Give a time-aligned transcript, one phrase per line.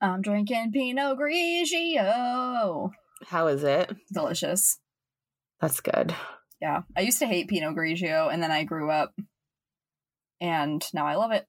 [0.00, 2.90] I'm drinking Pinot Grigio.
[3.26, 3.90] How is it?
[4.12, 4.78] Delicious.
[5.60, 6.14] That's good.
[6.60, 6.82] Yeah.
[6.96, 9.12] I used to hate Pinot Grigio and then I grew up
[10.40, 11.46] and now I love it.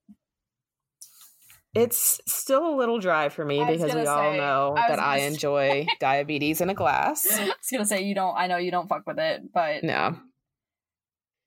[1.76, 5.18] It's still a little dry for me because we gonna all know I that I
[5.20, 7.28] enjoy diabetes in a glass.
[7.40, 10.18] I was gonna say you don't I know you don't fuck with it, but No.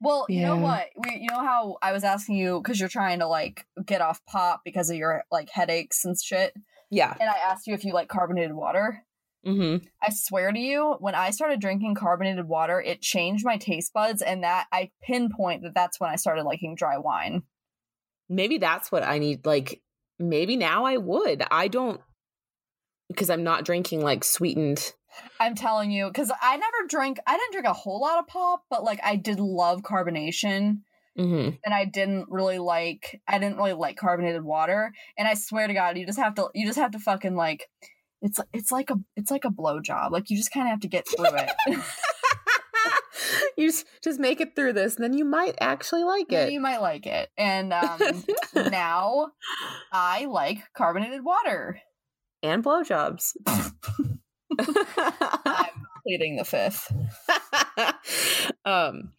[0.01, 0.87] well, you know what?
[0.97, 4.25] We, you know how I was asking you because you're trying to like get off
[4.25, 6.55] pop because of your like headaches and shit.
[6.93, 7.15] Yeah.
[7.19, 9.03] And I asked you if you like carbonated water.
[9.47, 9.85] Mm-hmm.
[10.01, 14.21] I swear to you, when I started drinking carbonated water, it changed my taste buds,
[14.21, 17.43] and that I pinpoint that that's when I started liking dry wine.
[18.29, 19.47] Maybe that's what I need.
[19.47, 19.81] Like,
[20.19, 21.43] maybe now I would.
[21.51, 22.01] I don't,
[23.09, 24.93] because I'm not drinking like sweetened.
[25.41, 27.19] I'm telling you, because I never drink.
[27.27, 30.83] I didn't drink a whole lot of pop, but like I did love carbonation,
[31.19, 31.57] Mm-hmm.
[31.65, 33.21] and I didn't really like.
[33.29, 36.49] I didn't really like carbonated water, and I swear to God, you just have to.
[36.55, 37.69] You just have to fucking like.
[38.23, 40.11] It's it's like a it's like a blowjob.
[40.11, 41.51] Like you just kind of have to get through it.
[43.57, 46.53] you just, just make it through this, and then you might actually like it.
[46.53, 47.31] you might like it.
[47.37, 48.01] And um,
[48.71, 49.29] now
[49.93, 51.81] I like carbonated water.
[52.43, 53.33] and blowjobs.
[53.47, 53.77] I'm
[56.05, 56.93] pleading the fifth.
[58.65, 59.13] um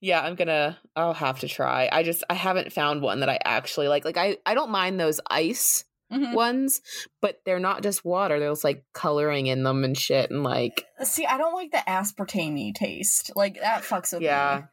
[0.00, 3.38] yeah i'm gonna i'll have to try i just i haven't found one that i
[3.44, 6.34] actually like like i i don't mind those ice Mhm.
[6.34, 6.82] ones
[7.20, 11.26] but they're not just water there's like coloring in them and shit and like See,
[11.26, 13.32] I don't like the aspartame taste.
[13.34, 14.60] Like that fucks with Yeah.
[14.62, 14.66] me.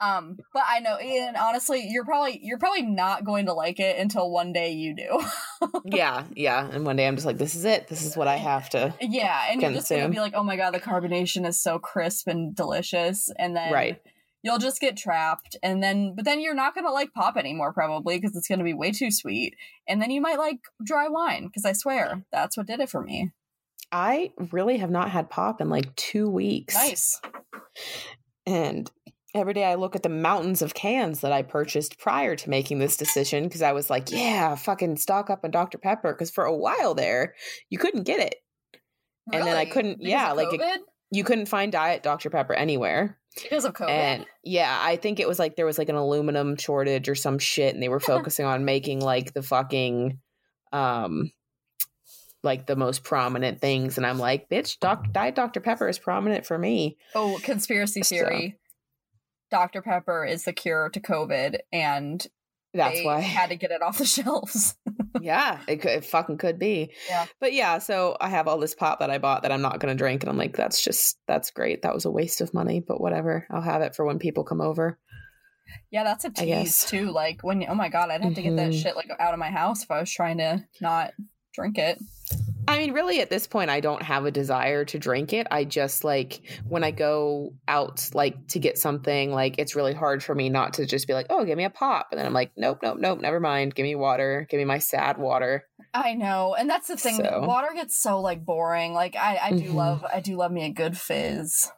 [0.00, 3.98] Um, but I know, and honestly, you're probably you're probably not going to like it
[3.98, 5.20] until one day you do.
[5.84, 8.36] yeah yeah and one day i'm just like this is it this is what i
[8.36, 11.60] have to yeah, and you're just gonna be like, oh my god, the carbonation is
[11.60, 14.00] so crisp and delicious, and then right
[14.42, 18.18] you'll just get trapped, and then but then you're not gonna like pop anymore probably
[18.18, 19.54] because it's gonna be way too sweet,
[19.86, 23.02] and then you might like dry wine because I swear that's what did it for
[23.02, 23.32] me.
[23.92, 27.20] i really have not had pop in like two weeks Nice.
[28.46, 28.90] And
[29.34, 32.78] every day I look at the mountains of cans that I purchased prior to making
[32.78, 35.78] this decision because I was like, yeah, fucking stock up on Dr.
[35.78, 36.12] Pepper.
[36.12, 37.34] Because for a while there,
[37.68, 38.36] you couldn't get it.
[39.32, 40.80] And then I couldn't- Because yeah, like it-
[41.12, 42.30] You couldn't find Diet Dr.
[42.30, 43.18] Pepper anywhere.
[43.40, 43.88] because of COVID.
[43.90, 47.38] And yeah, I think it was like there was like an aluminum shortage or some
[47.38, 47.74] shit.
[47.74, 50.18] And they were focusing on making like the fucking,
[50.72, 51.30] um,
[52.42, 53.96] like the most prominent things.
[53.98, 55.60] And I'm like, bitch, Doc- Diet Dr.
[55.60, 56.96] Pepper is prominent for me.
[57.14, 58.56] Oh, conspiracy theory.
[59.50, 59.82] Dr.
[59.82, 62.24] Pepper is the cure to COVID, and
[62.74, 63.20] That's why.
[63.20, 64.76] had to get it off the shelves.
[65.20, 66.92] yeah, it, could, it fucking could be.
[67.08, 67.26] Yeah.
[67.40, 69.92] But yeah, so I have all this pop that I bought that I'm not going
[69.94, 70.22] to drink.
[70.22, 71.82] And I'm like, that's just, that's great.
[71.82, 73.46] That was a waste of money, but whatever.
[73.50, 74.98] I'll have it for when people come over.
[75.90, 77.10] yeah, that's a tease too.
[77.10, 78.82] Like when, oh my god, I'd have to get that Mhm.
[78.82, 81.12] shit like out of my house if I was trying to not
[81.52, 81.98] drink it.
[82.68, 85.46] I mean, really, at this point, I don't have a desire to drink it.
[85.50, 90.22] I just like when I go out, like to get something, like it's really hard
[90.22, 92.08] for me not to just be like, oh, give me a pop.
[92.12, 93.74] And then I'm like, nope, nope, nope, never mind.
[93.74, 94.46] Give me water.
[94.48, 95.64] Give me my sad water.
[95.92, 97.16] I know, and that's the thing.
[97.16, 98.92] So- Water gets so like boring.
[98.94, 99.74] Like I, I do Mhm.
[99.74, 101.72] love, I do love me a good fizz.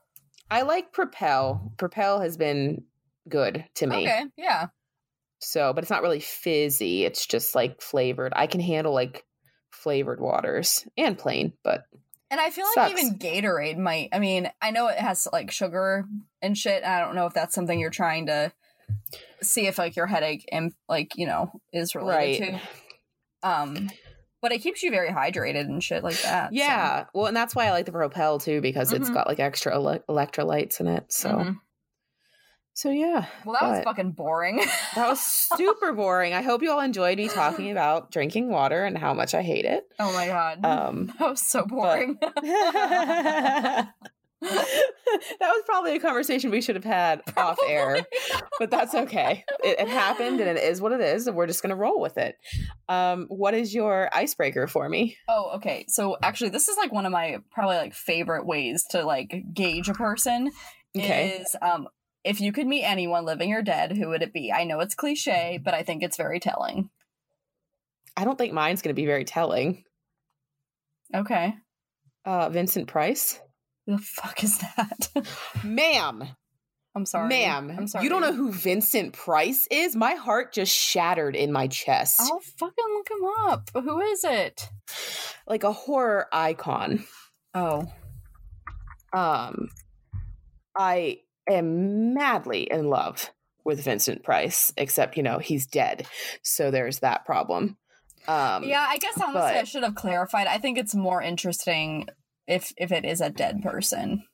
[0.50, 1.72] I like Propel.
[1.78, 2.84] Propel has been
[3.26, 4.02] good to me.
[4.02, 4.66] Okay, yeah,
[5.38, 7.04] So, but it's not really fizzy.
[7.04, 8.32] It's just like flavored.
[8.36, 9.24] I can handle like
[9.72, 11.84] flavored waters and plain, but
[12.30, 13.02] and I feel like Sucks.
[13.02, 14.08] even Gatorade might.
[14.12, 16.06] I mean, I know it has like sugar
[16.40, 16.82] and shit.
[16.82, 18.52] And I don't know if that's something you're trying to
[19.42, 22.60] see if like your headache and like you know is related right.
[23.42, 23.48] to.
[23.48, 23.90] Um,
[24.40, 26.48] but it keeps you very hydrated and shit like that.
[26.50, 26.54] so.
[26.56, 27.04] Yeah.
[27.14, 29.14] Well, and that's why I like the Propel too because it's Mhm.
[29.14, 31.12] got like extra ele- electrolytes in it.
[31.12, 31.56] So, Mhm.
[32.74, 33.26] So yeah.
[33.44, 34.58] Well, that was fucking boring.
[34.94, 35.20] That was
[35.56, 36.32] super boring.
[36.34, 39.64] I hope you all enjoyed me talking about drinking water and how much I hate
[39.64, 39.84] it.
[39.98, 42.18] oh my god, Um, that was so boring.
[44.42, 48.04] that was probably a conversation we should have had off air,
[48.58, 49.44] but that's okay.
[49.62, 52.18] It, it happened and it is what it is, and we're just gonna roll with
[52.18, 52.36] it.
[52.88, 55.16] Um, what is your icebreaker for me?
[55.28, 55.84] Oh, okay.
[55.88, 59.88] So actually, this is like one of my probably like favorite ways to like gauge
[59.88, 60.50] a person.
[60.96, 61.38] Okay.
[61.40, 61.86] Is um,
[62.24, 64.52] if you could meet anyone, living or dead, who would it be?
[64.52, 66.90] I know it's cliche, but I think it's very telling.
[68.16, 69.84] I don't think mine's gonna be very telling.
[71.14, 71.54] Okay.
[72.24, 73.40] Uh, Vincent Price,
[73.86, 75.10] Who the fuck is that?
[75.64, 76.22] ma'am,
[76.94, 77.74] I'm sorry, ma'am.
[77.76, 78.04] I'm sorry.
[78.04, 79.96] You don't know who Vincent Price is?
[79.96, 83.70] My heart just shattered in my chest, I'll fucking look him up.
[83.74, 84.68] Who is it?
[85.48, 87.04] like a horror icon.
[87.54, 87.90] Oh,
[89.12, 89.68] Um,
[90.76, 93.30] I am madly in love
[93.64, 96.06] with Vincent Price, except, you know, he's dead.
[96.42, 97.76] So there's that problem.
[98.28, 100.46] Um, Yeah, I guess honestly I should have clarified.
[100.46, 102.08] I think it's more interesting
[102.46, 104.24] if if it is a dead person.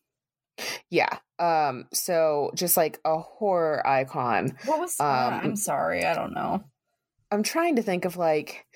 [0.90, 1.18] yeah.
[1.38, 4.56] Um, so just like a horror icon.
[4.64, 4.96] What was?
[4.98, 6.64] uh, Um, I'm sorry, I don't know.
[7.30, 8.66] I'm trying to think of like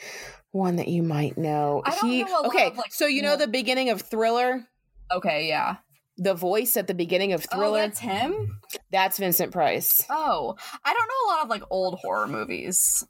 [0.50, 1.82] one that you might know.
[1.84, 2.66] I don't he know okay.
[2.68, 4.66] of, like, so you know the beginning of Thriller,
[5.12, 5.76] Okay, yeah.
[6.18, 7.64] The voice at the beginning of Thriller.
[7.64, 7.78] Oh, Thriller.
[7.88, 8.58] that's him.
[8.90, 10.02] that's Vincent Price.
[10.10, 13.04] Oh, I don't know a lot of like old horror movies.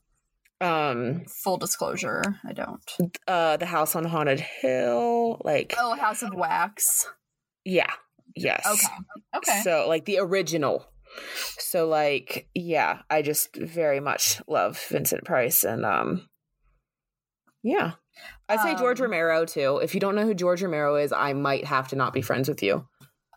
[0.61, 2.81] Um, Full disclosure, I don't.
[3.27, 5.41] uh, the House on Haunted Hill.
[5.45, 7.09] Like, Oh, House of Wax.
[7.65, 7.91] yeah,
[8.37, 8.65] yes.
[8.65, 8.95] Okay.
[9.37, 9.61] Okay.
[9.65, 10.87] So like the original.
[11.59, 16.29] So like yeah, I just very much love Vincent Price and um
[17.63, 17.93] yeah.
[18.49, 19.79] I'd say George Um, Romero too.
[19.83, 22.49] If you don't know who George Romero is, I might have to not be friends
[22.49, 22.87] with you.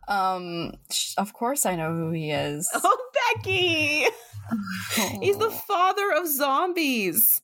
[0.07, 0.73] Um,
[1.17, 2.69] of course I know who he is.
[2.83, 2.97] Oh,
[3.35, 4.05] Becky.
[5.21, 7.41] He's the father of zombies.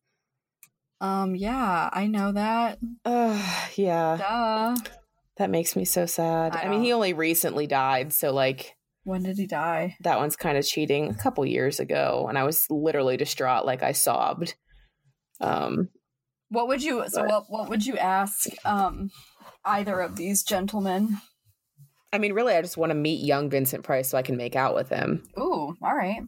[0.99, 2.77] Um, yeah, I know that.
[3.03, 3.41] Uh,
[3.75, 4.75] yeah, Duh.
[5.37, 6.55] that makes me so sad.
[6.55, 9.95] I I, mean, he only recently died, so like When did he die?
[10.01, 11.09] that one's kind of cheating.
[11.09, 14.53] A couple years ago, and I was literally distraught, like I sobbed.
[15.39, 15.89] Um,
[16.49, 17.03] What would you?
[17.07, 17.45] So what?
[17.49, 18.45] What would you ask?
[18.63, 19.09] Um,
[19.65, 21.17] either of these gentlemen.
[22.13, 24.55] I mean, really, I just want to meet young Vincent Price so I can make
[24.55, 25.23] out with him.
[25.39, 26.21] Ooh, all right.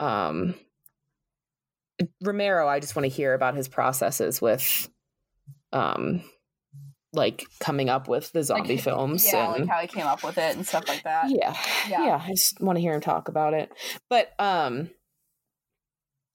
[0.00, 0.54] Um,
[2.22, 4.88] Romero, I just want to hear about his processes with,
[5.72, 6.22] um,
[7.12, 9.26] like coming up with the zombie Like, films.
[9.32, 11.30] Yeah, and, like how he came up with it and stuff like that.
[11.30, 11.54] yeah,
[11.88, 12.04] Yeah.
[12.06, 13.70] yeah, I just want to hear him talk about it.
[14.10, 14.90] But, um,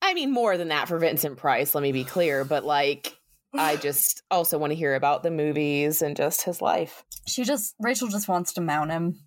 [0.02, 1.76] I mean, more than that for Vincent Price.
[1.76, 3.14] Let me be clear, but like,
[3.54, 7.04] I just also want to hear about the movies and just his life.
[7.28, 9.20] She just Rachel just wants to mount him.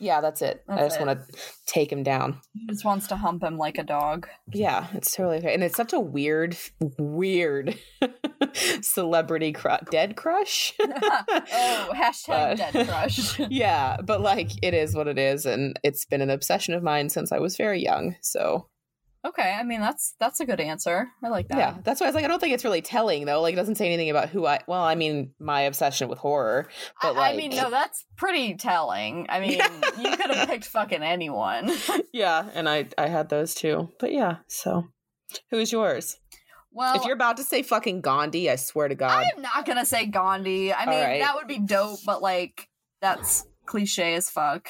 [0.00, 0.64] Yeah, that's it.
[0.68, 2.40] I just want to take him down.
[2.56, 4.28] She just wants to hump him like a dog.
[4.52, 5.54] Yeah, it's totally okay.
[5.54, 6.56] And it's such a weird,
[6.98, 7.78] weird
[8.80, 10.74] celebrity crush, dead crush.
[10.80, 13.38] oh, hashtag dead crush.
[13.50, 15.46] yeah, but like it is what it is.
[15.46, 18.16] And it's been an obsession of mine since I was very young.
[18.20, 18.68] So
[19.24, 21.08] okay, I mean that's that's a good answer.
[21.22, 21.58] I like that.
[21.58, 23.40] yeah, that's why I was like, I don't think it's really telling though.
[23.40, 26.68] Like it doesn't say anything about who I, well, I mean, my obsession with horror.
[27.02, 29.26] But I, I mean, no, that's pretty telling.
[29.28, 29.52] I mean,
[30.00, 31.70] you could have picked fucking anyone.
[32.12, 33.90] Yeah, and I, I had those too.
[34.00, 34.84] But yeah, so
[35.50, 36.18] who's yours?
[36.72, 39.24] Well, if you're about to say fucking Gandhi, I swear to God.
[39.36, 40.72] I'm not gonna say Gandhi.
[40.72, 41.20] I mean, Alright.
[41.20, 42.68] that would be dope, but like,
[43.00, 44.68] that's cliche as fuck.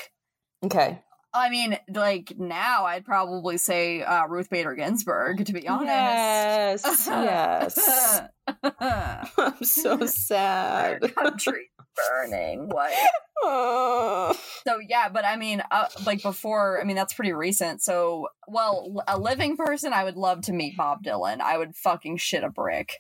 [0.65, 1.01] okay.
[1.39, 5.45] I mean, like now, I'd probably say uh, Ruth Bader Ginsburg.
[5.47, 6.85] To be honest.
[6.85, 7.07] Yes.
[7.07, 8.21] yes.
[9.39, 11.03] I'm so sad.
[11.03, 12.69] Our country burning.
[12.69, 12.93] What?
[13.41, 14.37] Oh.
[14.67, 17.81] So yeah, but I mean, uh, like before, I mean that's pretty recent.
[17.81, 21.41] So, well, a living person, I would love to meet Bob Dylan.
[21.41, 22.95] I would fucking shit a brick.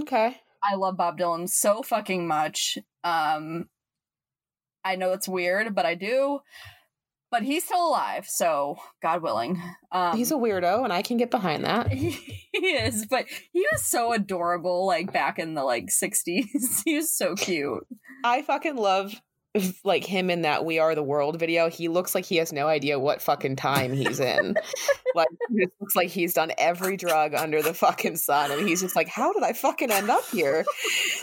[0.00, 0.36] okay.
[0.62, 2.78] I love Bob Dylan so fucking much.
[3.02, 3.68] Um,
[4.84, 6.38] I know it's weird, but I do.
[7.34, 9.60] But he's still alive, so God willing.
[9.90, 11.88] Um, He's a weirdo, and I can get behind that.
[11.92, 12.16] he
[12.58, 16.82] is, but he was so adorable, like back in the like '60s.
[16.84, 17.88] he was so cute.
[18.22, 19.20] I fucking love
[19.84, 21.68] like him in that "We Are the World" video.
[21.68, 24.56] He looks like he has no idea what fucking time he's in.
[25.14, 28.96] like it looks like he's done every drug under the fucking sun, and he's just
[28.96, 30.64] like, "How did I fucking end up here?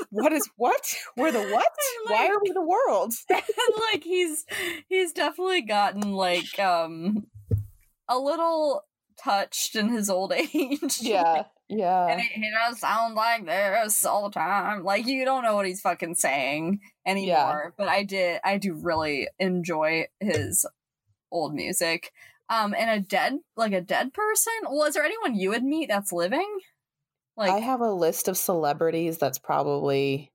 [0.09, 0.95] What is what?
[1.17, 1.71] We're the what?
[2.07, 3.41] Why are we the world?" and
[3.91, 4.45] like he's
[4.87, 7.27] he's definitely gotten like um
[8.07, 8.85] a little
[9.21, 10.99] touched in his old age.
[11.01, 12.07] Yeah, yeah.
[12.07, 14.83] And he, he does sound like this all the time.
[14.83, 17.73] Like you don't know what he's fucking saying anymore.
[17.77, 20.65] But I did I do really enjoy his
[21.31, 22.11] old music.
[22.49, 24.53] Um and a dead like a dead person?
[24.69, 26.59] Well, is there anyone you would meet that's living?
[27.37, 30.31] Like I have a list of celebrities that's probably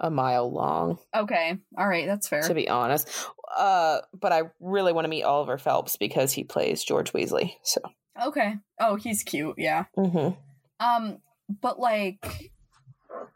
[0.00, 2.42] a mile long, okay, all right, that's fair.
[2.42, 3.08] to be honest.
[3.56, 7.52] Uh, but I really want to meet Oliver Phelps because he plays George Weasley.
[7.62, 7.80] So,
[8.20, 8.58] okay.
[8.80, 9.84] Oh, he's cute, yeah.
[9.96, 10.36] Mhm.
[10.80, 11.18] Um,
[11.60, 12.50] but like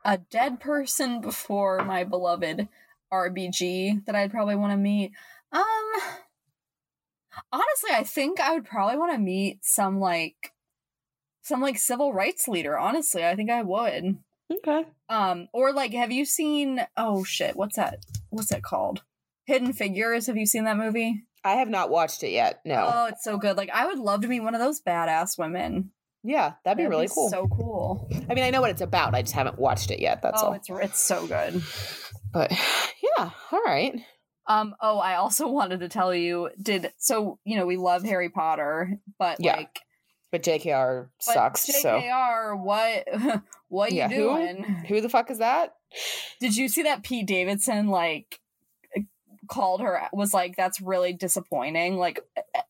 [0.04, 2.68] a dead person before my beloved
[3.12, 5.12] RBG that I'd probably want to meet.
[5.52, 5.92] Um,
[7.52, 10.52] honestly, I think I would probably want to meet some like
[11.42, 12.78] some like civil rights leader.
[12.78, 14.18] Honestly, I think I would.
[14.52, 14.85] okay.
[15.09, 16.85] Um, or like, have you seen?
[16.97, 17.99] Oh shit, what's that?
[18.30, 19.02] What's that called?
[19.47, 20.26] Hidden Figures.
[20.26, 21.23] Have you seen that movie?
[21.46, 22.60] I have not watched it yet.
[22.64, 22.90] No.
[22.92, 23.56] Oh, it's so good.
[23.56, 25.90] Like, I would love to meet one of those badass women.
[26.22, 27.30] yeah, that'd be That'd really cool.
[27.30, 28.08] So cool.
[28.28, 29.14] I mean, I know what it's about.
[29.14, 30.22] I just haven't watched it yet.
[30.22, 30.52] That's oh, all.
[30.54, 31.62] it's it's so good.
[32.32, 32.50] But
[33.18, 33.94] yeah, all right.
[34.48, 34.74] Um.
[34.80, 36.50] Oh, I also wanted to tell you.
[36.60, 37.38] Did so?
[37.44, 39.56] You know, we love Harry Potter, but Yeah.
[39.56, 39.80] like,
[40.32, 41.62] But JKR But sucks.
[41.82, 43.08] So JKR, what
[43.68, 44.14] what you Yeah, who?
[44.14, 44.64] doing?
[44.88, 45.74] who the fuck is that?
[46.40, 48.40] Did you see that Pete Davidson like
[49.48, 52.20] called her was like that's really disappointing like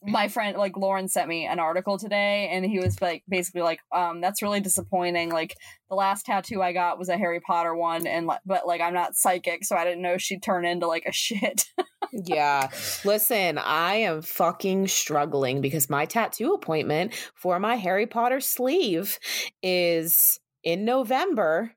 [0.02, 3.80] my friend like lauren sent me an article today and he was like basically like
[3.94, 5.56] um that's really disappointing like
[5.88, 9.16] the last tattoo i got was a harry potter one and but like i'm not
[9.16, 11.64] psychic so i didn't know she'd turn into like a shit
[12.12, 12.70] yeah.
[13.04, 19.18] Listen, I am fucking struggling because my tattoo appointment for my Harry Potter sleeve
[19.62, 21.72] is in November.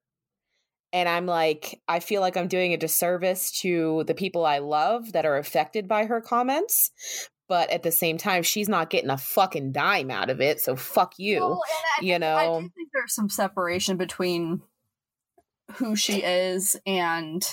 [0.92, 5.12] And I'm like, I feel like I'm doing a disservice to the people I love
[5.14, 6.92] that are affected by her comments.
[7.48, 10.60] But at the same time, she's not getting a fucking dime out of it.
[10.62, 11.40] So fuck you.
[11.40, 11.62] Well,
[12.00, 12.62] I you think- I know?
[12.62, 14.62] do think there's some separation between
[15.76, 17.44] who she is and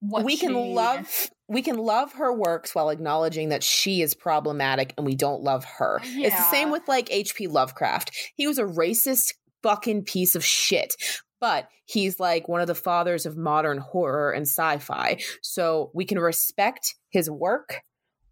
[0.00, 4.92] what we can love we can love her works while acknowledging that she is problematic
[4.96, 6.00] and we don't love her.
[6.02, 7.46] It's the same with like H.P.
[7.46, 8.10] Lovecraft.
[8.34, 10.94] He was a racist fucking piece of shit.
[11.40, 15.18] But he's like one of the fathers of modern horror and sci-fi.
[15.42, 17.82] So we can respect his work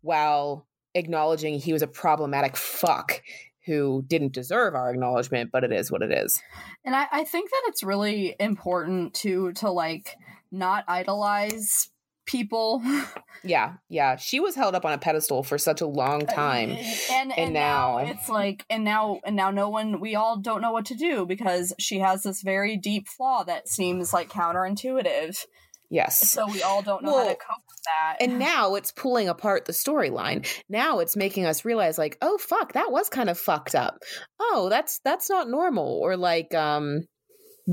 [0.00, 3.23] while acknowledging he was a problematic fuck
[3.66, 6.40] who didn't deserve our acknowledgement, but it is what it is.
[6.84, 10.16] And I, I think that it's really important to to like
[10.52, 11.88] not idolize
[12.26, 12.83] people.
[13.47, 14.16] Yeah, yeah.
[14.16, 16.71] She was held up on a pedestal for such a long time.
[17.11, 20.62] and, and now, now- it's like and now and now no one we all don't
[20.62, 25.37] know what to do because she has this very deep flaw that seems like counterintuitive.
[25.90, 26.31] Yes.
[26.31, 28.16] So we all don't know how to cope with that.
[28.21, 32.73] and now it's pulling apart the storyline now it's making us realize like oh fuck
[32.73, 33.99] that was kind of fucked up
[34.40, 37.07] oh that's that's not normal or like um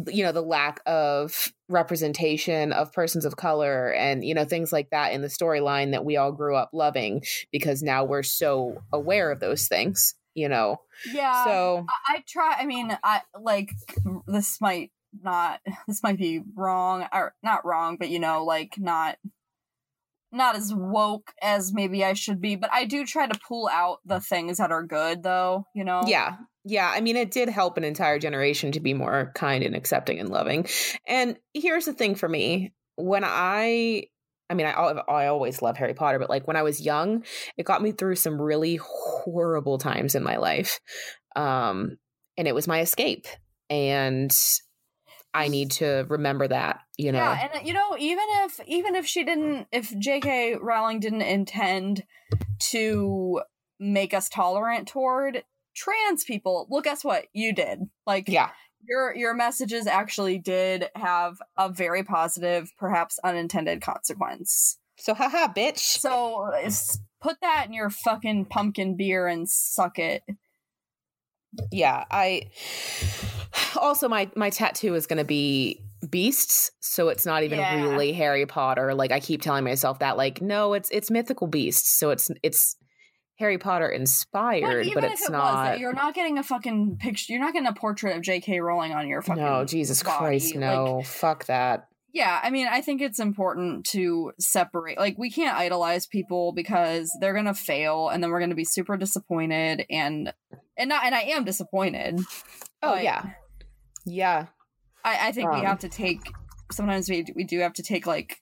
[0.07, 4.89] you know the lack of representation of persons of color and you know things like
[4.91, 7.21] that in the storyline that we all grew up loving
[7.51, 10.77] because now we're so aware of those things you know
[11.13, 11.43] yeah.
[11.43, 13.71] so I, I try I mean I like
[14.27, 19.17] this might not this might be wrong or not wrong, but you know, like not
[20.31, 23.99] not as woke as maybe I should be, but I do try to pull out
[24.05, 26.03] the things that are good though, you know?
[26.07, 26.37] Yeah.
[26.63, 26.91] Yeah.
[26.93, 30.29] I mean, it did help an entire generation to be more kind and accepting and
[30.29, 30.67] loving.
[31.07, 34.07] And here's the thing for me when I,
[34.49, 37.23] I mean, I, I always love Harry Potter, but like when I was young,
[37.57, 40.79] it got me through some really horrible times in my life.
[41.35, 41.97] Um,
[42.37, 43.27] and it was my escape.
[43.69, 44.35] And
[45.33, 47.19] I need to remember that, you know?
[47.19, 50.57] Yeah, and you know, even if even if she didn't if J.K.
[50.61, 52.03] Rowling didn't intend
[52.59, 53.41] to
[53.79, 55.43] make us tolerant toward
[55.75, 57.25] trans people, well guess what?
[57.33, 57.79] You did.
[58.05, 58.49] Like yeah.
[58.87, 64.77] your your messages actually did have a very positive, perhaps unintended consequence.
[64.97, 65.79] So, haha, bitch.
[65.79, 66.51] So
[67.21, 70.23] put that in your fucking pumpkin beer and suck it.
[71.71, 72.41] yeah i
[73.79, 77.83] also my my tattoo is going to be beasts so it's not even Yeah.
[77.89, 81.99] really harry potter like i keep telling myself that like no it's it's mythical beasts
[81.99, 82.75] so it's it's
[83.41, 86.43] harry potter inspired even but if it's it was, not that you're not getting a
[86.43, 87.33] fucking picture.
[87.33, 88.61] You're not getting a portrait of J.K.
[88.61, 89.43] Rowling on your fucking.
[89.43, 90.17] no jesus body.
[90.17, 94.97] christ Like, no fuck that yeah, I mean, I think it's important to separate.
[94.97, 98.97] Like, we can't idolize people because they're gonna fail, and then we're gonna be super
[98.97, 100.33] disappointed, and
[100.77, 101.05] and not.
[101.05, 102.19] And I am disappointed.
[102.83, 103.29] oh yeah
[104.05, 104.47] yeah
[105.05, 106.19] I, I think we Um, have to take.
[106.71, 108.41] Sometimes we we do have to take like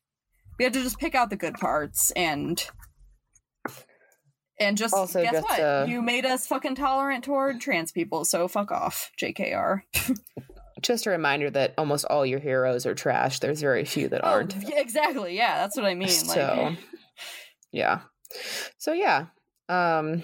[0.57, 2.65] we have to just pick out the good parts and
[4.59, 5.59] and just Also guess just, what?
[5.59, 9.81] uh, you made us fucking tolerant toward trans people so fuck off jkr
[10.81, 13.39] just a reminder that almost all your heroes are trash.
[13.39, 14.55] There's very few that aren't.
[14.55, 15.35] oh, exactly.
[15.35, 16.77] Yeah that's what i mean so like
[17.71, 18.01] yeah.
[18.77, 19.27] So yeah.
[19.67, 20.23] Um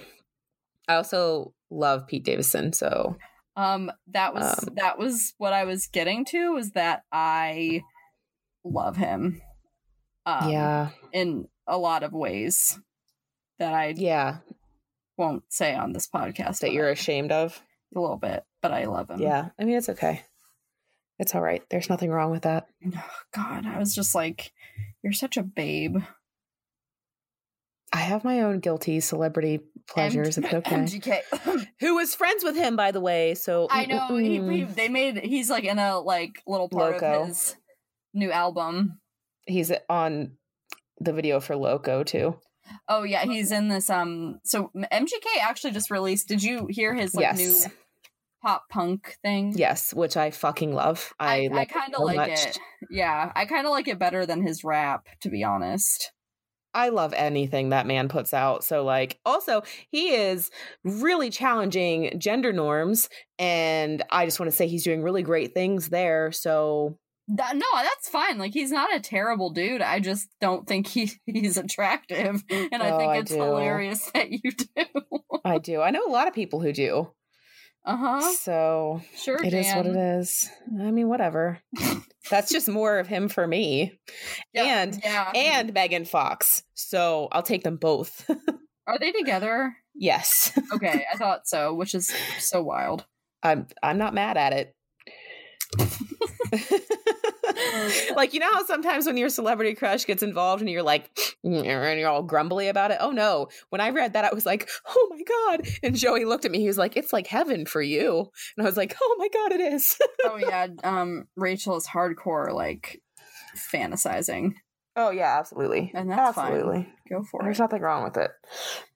[0.88, 3.18] i also love pete davidson so
[3.58, 7.82] um that was Um, that was what i was getting to was that i
[8.64, 9.42] love him
[10.28, 10.90] um yeah.
[11.12, 12.80] in a lot of ways
[13.60, 14.38] that i yeah.
[15.18, 17.62] won't say on this podcast that you're ashamed of?
[17.96, 19.22] A little bit but i love him.
[19.22, 19.50] Yeah.
[19.60, 20.24] I mean it's okay.
[21.20, 21.64] It's all right.
[21.70, 22.66] There's nothing wrong with that.
[22.86, 23.04] Oh,
[23.36, 24.52] God, I was just like,
[25.04, 25.98] you're such a babe.
[27.94, 30.76] i have my own guilty celebrity pleasures M- it's okay.
[30.76, 31.68] MGK.
[31.80, 34.90] who was friends with him by the way so I know he, mm, he, they
[34.90, 37.22] made he's like in a like little part Loco.
[37.22, 37.56] of his
[38.14, 39.00] new album.
[39.46, 40.32] he's on
[41.00, 42.36] the video for loco too
[42.88, 43.90] Oh yeah, he's in this.
[43.90, 46.28] Um, so MGK actually just released.
[46.28, 47.72] Did you hear his like yes new
[48.44, 49.54] pop punk thing?
[49.56, 52.30] yes which i fucking love i, I, I kind of so like much.
[52.46, 52.60] it.
[52.92, 56.12] Yeah, I kind of like it better than his rap, to be honest.
[56.76, 58.64] I love anything that man puts out.
[58.66, 60.52] So, like, also, he is
[60.84, 63.08] really challenging gender norms.
[63.40, 66.34] And I just want to say he's doing really great things there.
[66.34, 68.38] So, that, no, that's fine.
[68.38, 69.82] Like he's not a terrible dude.
[69.82, 74.52] I just don't think he he's attractive, and I think it's I hilarious that you
[74.52, 74.86] do.
[75.44, 75.82] I do.
[75.82, 77.12] I know a lot of people who do.
[77.84, 78.34] Uh huh.
[78.34, 79.60] So sure, it Jan.
[79.60, 80.50] is what it is.
[80.80, 81.60] I mean, whatever.
[82.32, 84.00] That's just more of him for me,
[84.54, 85.32] yeah, and yeah.
[85.36, 86.64] and Megan Fox.
[86.74, 88.28] So I'll take them both.
[88.88, 89.76] Are they together?
[89.94, 90.52] Yes.
[90.74, 93.06] okay, I thought so, which is so wild.
[93.44, 94.76] I'm I'm not mad at it.
[98.16, 101.10] like you know how sometimes when your celebrity crush gets involved and you're like
[101.44, 102.98] and you're all grumbly about it?
[103.00, 103.48] Oh no.
[103.70, 105.68] When i read that i was like oh my god.
[105.84, 106.60] And joey looked at me.
[106.60, 108.32] He was like it's like heaven for you.
[108.58, 109.98] And i was like oh my god it is.
[110.26, 110.68] Oh yeah.
[110.84, 113.02] Um rachel is hardcore like
[113.56, 114.54] fantasizing.
[114.96, 115.92] Oh yeah absolutely.
[115.94, 116.84] And that's absolutely.
[116.84, 116.94] Fine.
[117.10, 117.60] go for there's it.
[117.60, 118.32] there's nothing wrong with it.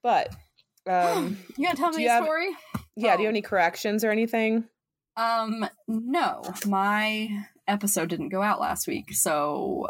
[0.02, 0.36] But
[0.88, 2.50] um you gonna tell me a story?
[2.96, 3.18] Yeah oh.
[3.18, 3.38] do you have oh.
[3.38, 4.66] any corrections or anything?
[5.20, 9.88] Um, no, my episode didn't go out last week, so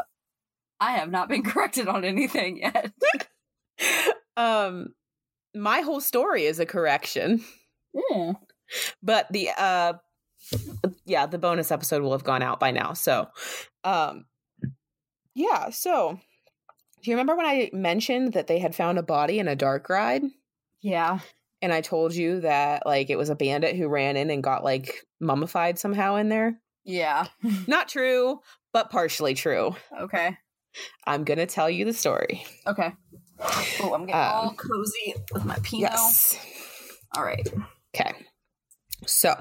[0.78, 2.92] I have not been corrected on anything yet.
[4.36, 4.88] um,
[5.54, 7.42] my whole story is a correction.
[8.12, 8.36] Mm.
[9.02, 9.94] But the uh
[11.04, 12.92] yeah, the bonus episode will have gone out by now.
[12.92, 13.28] So,
[13.82, 14.26] um
[15.34, 16.20] yeah, so
[17.02, 19.88] do you remember when I mentioned that they had found a body in a dark
[19.88, 20.22] ride?
[20.82, 21.20] Yeah
[21.62, 24.64] and I told you that like it was a bandit who ran in and got
[24.64, 26.58] like mummified somehow in there.
[26.90, 27.26] Yeah.
[27.66, 28.40] Not true,
[28.72, 29.74] but partially true.
[29.98, 30.36] Okay.
[31.06, 32.44] I'm going to tell you the story.
[32.66, 32.92] Okay.
[33.82, 35.92] Oh, I'm getting um, all cozy with my Pinot.
[35.92, 36.38] Yes.
[37.16, 37.46] All right.
[37.94, 38.14] Okay.
[39.06, 39.34] So,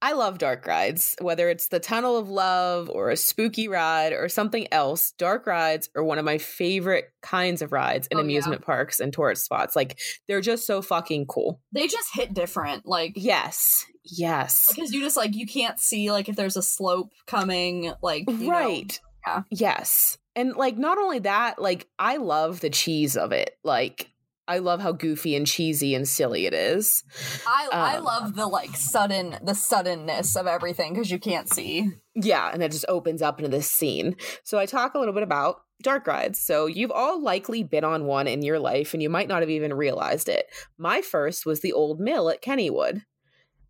[0.00, 4.28] I love dark rides, whether it's the Tunnel of Love or a spooky ride or
[4.28, 5.12] something else.
[5.18, 8.66] Dark rides are one of my favorite kinds of rides in oh, amusement yeah.
[8.66, 9.76] parks and tourist spots.
[9.76, 11.60] Like, they're just so fucking cool.
[11.72, 12.86] They just hit different.
[12.86, 14.66] Like, yes, yes.
[14.68, 19.00] Because you just like, you can't see, like, if there's a slope coming, like, right.
[19.00, 19.08] Know.
[19.26, 19.42] Yeah.
[19.50, 20.18] Yes.
[20.34, 23.56] And like, not only that, like, I love the cheese of it.
[23.62, 24.11] Like,
[24.52, 27.04] I love how goofy and cheesy and silly it is.
[27.46, 31.88] I um, I love the like sudden the suddenness of everything because you can't see.
[32.14, 34.14] Yeah, and it just opens up into this scene.
[34.44, 36.38] So I talk a little bit about dark rides.
[36.38, 39.48] So you've all likely been on one in your life and you might not have
[39.48, 40.44] even realized it.
[40.76, 43.04] My first was the old mill at Kennywood.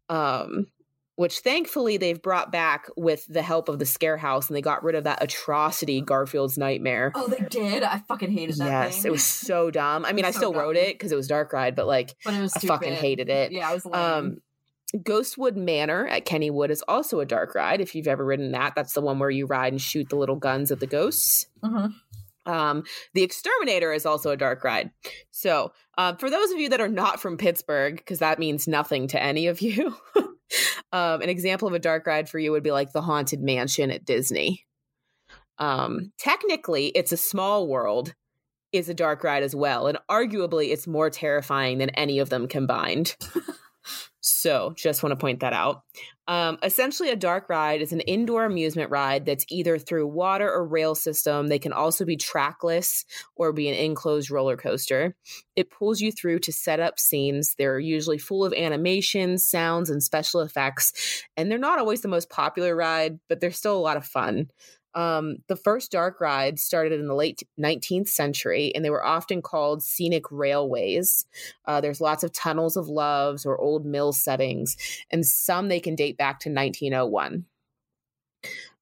[0.08, 0.66] Um
[1.16, 4.82] which thankfully they've brought back with the help of the scare house and they got
[4.82, 9.06] rid of that atrocity garfield's nightmare oh they did i fucking hated that yes thing.
[9.06, 10.62] it was so dumb i mean i so still dumb.
[10.62, 13.68] wrote it because it was dark ride but like but i fucking hated it yeah
[13.68, 13.94] i was lame.
[13.94, 14.36] um
[14.94, 17.80] Ghostwood Manor at Kennywood is also a dark ride.
[17.80, 20.36] If you've ever ridden that, that's the one where you ride and shoot the little
[20.36, 21.46] guns at the ghosts.
[21.64, 21.92] Mm-hmm.
[22.44, 24.90] Um, the Exterminator is also a dark ride.
[25.30, 29.06] So, uh, for those of you that are not from Pittsburgh, because that means nothing
[29.08, 29.94] to any of you,
[30.92, 33.90] Um, an example of a dark ride for you would be like the Haunted Mansion
[33.90, 34.66] at Disney.
[35.58, 38.14] Um, technically, it's a small world
[38.72, 42.48] is a dark ride as well, and arguably it's more terrifying than any of them
[42.48, 43.16] combined.
[44.24, 45.82] So, just want to point that out.
[46.28, 50.64] Um, essentially, a dark ride is an indoor amusement ride that's either through water or
[50.64, 51.48] rail system.
[51.48, 53.04] They can also be trackless
[53.34, 55.16] or be an enclosed roller coaster.
[55.56, 57.56] It pulls you through to set up scenes.
[57.58, 61.24] They're usually full of animations, sounds, and special effects.
[61.36, 64.50] And they're not always the most popular ride, but they're still a lot of fun.
[64.94, 69.42] Um, the first dark rides started in the late 19th century, and they were often
[69.42, 71.24] called scenic railways.
[71.64, 74.76] Uh, there's lots of tunnels of loves or old mill settings,
[75.10, 77.46] and some they can date back to 1901.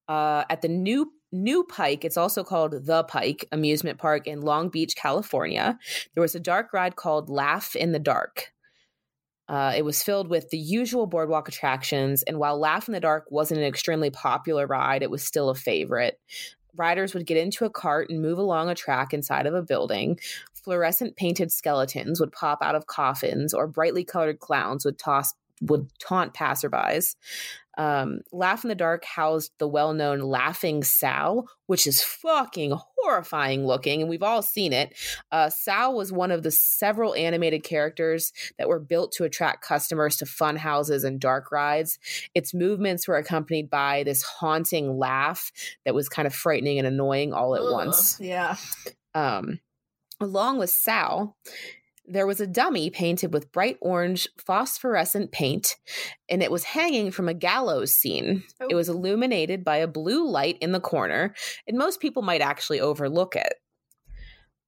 [0.09, 4.69] Uh, at the new New Pike, it's also called The Pike Amusement Park in Long
[4.69, 5.79] Beach, California.
[6.15, 8.53] There was a dark ride called Laugh in the Dark.
[9.51, 13.27] Uh, it was filled with the usual boardwalk attractions, and while Laugh in the Dark
[13.31, 16.21] wasn't an extremely popular ride, it was still a favorite.
[16.77, 20.21] Riders would get into a cart and move along a track inside of a building.
[20.55, 25.91] Fluorescent painted skeletons would pop out of coffins, or brightly colored clowns would toss would
[25.99, 27.17] taunt passerbys.
[27.79, 33.67] Um, Laugh in the Dark housed the well known Laughing Sal, which is fucking horrifying
[33.67, 34.95] looking, and we've all seen it.
[35.31, 40.17] Uh, Sal was one of the several animated characters that were built to attract customers
[40.17, 41.99] to fun houses and dark rides.
[42.35, 45.53] Its movements were accompanied by this haunting laugh
[45.85, 48.19] that was kind of frightening and annoying all at Ugh, once.
[48.21, 48.57] Yeah.
[49.15, 49.61] Um,
[50.21, 51.37] along with Sal,
[52.11, 55.77] there was a dummy painted with bright orange phosphorescent paint,
[56.29, 58.43] and it was hanging from a gallows scene.
[58.61, 58.67] Oh.
[58.69, 61.35] It was illuminated by a blue light in the corner,
[61.67, 63.55] and most people might actually overlook it.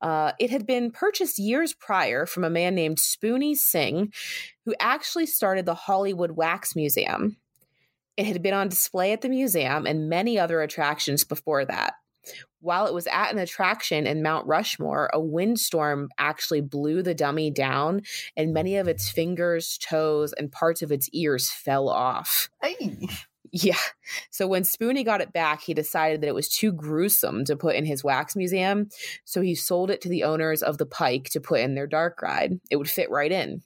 [0.00, 4.12] Uh, it had been purchased years prior from a man named Spoony Singh,
[4.64, 7.36] who actually started the Hollywood Wax Museum.
[8.16, 11.94] It had been on display at the museum and many other attractions before that.
[12.60, 17.50] While it was at an attraction in Mount Rushmore, a windstorm actually blew the dummy
[17.50, 18.02] down,
[18.36, 18.52] and mm.
[18.54, 22.48] many of its fingers, toes, and parts of its ears fell off.
[22.62, 23.08] Hey.
[23.52, 23.76] Yeah.
[24.30, 27.76] So when Spoony got it back, he decided that it was too gruesome to put
[27.76, 28.88] in his wax museum.
[29.24, 32.22] So he sold it to the owners of the Pike to put in their dark
[32.22, 32.60] ride.
[32.70, 33.62] It would fit right in.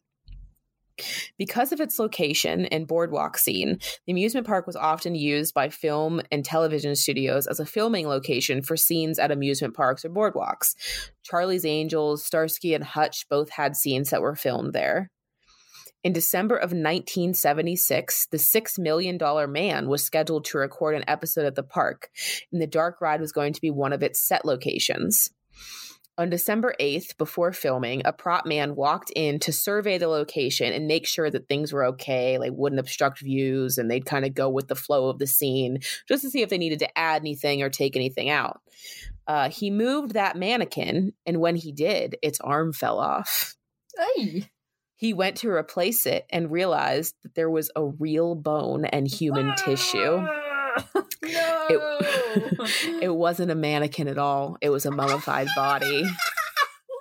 [1.38, 6.20] Because of its location and boardwalk scene, the amusement park was often used by film
[6.30, 10.74] and television studios as a filming location for scenes at amusement parks or boardwalks.
[11.22, 15.10] Charlie's Angels, Starsky, and Hutch both had scenes that were filmed there.
[16.04, 19.18] In December of 1976, the $6 million
[19.50, 22.10] man was scheduled to record an episode at the park,
[22.52, 25.30] and the dark ride was going to be one of its set locations.
[26.18, 30.86] On December 8th, before filming, a prop man walked in to survey the location and
[30.86, 34.48] make sure that things were okay, like wouldn't obstruct views, and they'd kind of go
[34.48, 37.62] with the flow of the scene just to see if they needed to add anything
[37.62, 38.62] or take anything out.
[39.26, 43.54] Uh, he moved that mannequin, and when he did, its arm fell off.
[43.98, 44.48] Hey.
[44.94, 49.54] He went to replace it and realized that there was a real bone and human
[49.56, 50.26] tissue.
[51.22, 51.66] No.
[51.68, 54.56] It, it wasn't a mannequin at all.
[54.60, 56.02] It was a mummified body.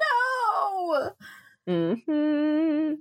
[0.02, 1.12] no.
[1.68, 2.94] hmm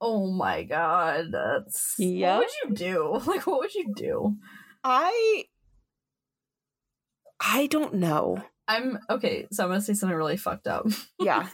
[0.00, 1.26] Oh my god.
[1.30, 2.36] That's Yep.
[2.38, 3.20] What would you do?
[3.26, 4.36] Like what would you do?
[4.84, 5.44] I
[7.40, 8.42] I don't know.
[8.68, 10.86] I'm okay, so I'm gonna say something really fucked up.
[11.20, 11.48] Yeah.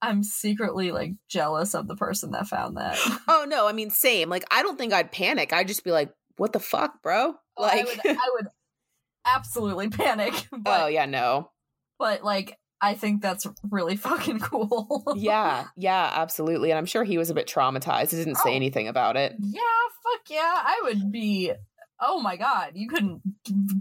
[0.00, 2.98] I'm secretly like jealous of the person that found that.
[3.28, 4.28] oh no, I mean same.
[4.28, 5.52] Like I don't think I'd panic.
[5.52, 8.46] I'd just be like, "What the fuck, bro?" Oh, Like I would, I would
[9.26, 10.34] absolutely panic.
[10.52, 11.50] But, Oh yeah, no.
[11.98, 15.04] but like I think that's really fucking cool.
[15.16, 16.70] Yeah, yeah, absolutely.
[16.70, 18.10] And I'm sure he was a bit traumatized.
[18.10, 18.56] He didn't say Oh.
[18.56, 19.34] anything about it.
[19.40, 19.60] Yeah,
[20.02, 20.60] fuck yeah.
[20.64, 21.52] I would be
[22.00, 23.22] Oh my god, you couldn't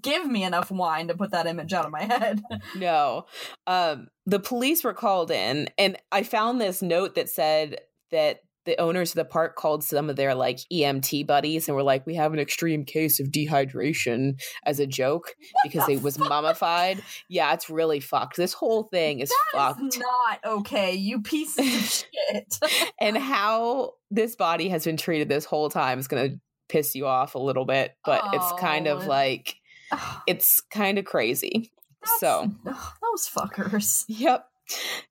[0.01, 2.41] give me enough wine to put that image out of my head.
[2.75, 3.25] No.
[3.65, 7.79] Um, the police were called in, and I found this note that said
[8.11, 11.83] that the owners of the park called some of their like EMT buddies and were
[11.83, 16.17] like, "We have an extreme case of dehydration" as a joke because the it was
[16.17, 16.29] fuck?
[16.29, 17.01] mummified.
[17.29, 18.37] Yeah, it's really fucked.
[18.37, 19.81] This whole thing is That fucked.
[19.95, 21.65] is not okay, you piece of
[22.31, 22.55] shit.
[22.99, 27.05] and how this body has been treated this whole time is going to piss you
[27.05, 29.07] off a little bit, but it's kind of Oh.
[29.07, 29.55] like
[30.27, 31.71] it's kind of crazy.
[32.19, 34.03] So, Ugh, those fuckers.
[34.07, 34.45] Yep.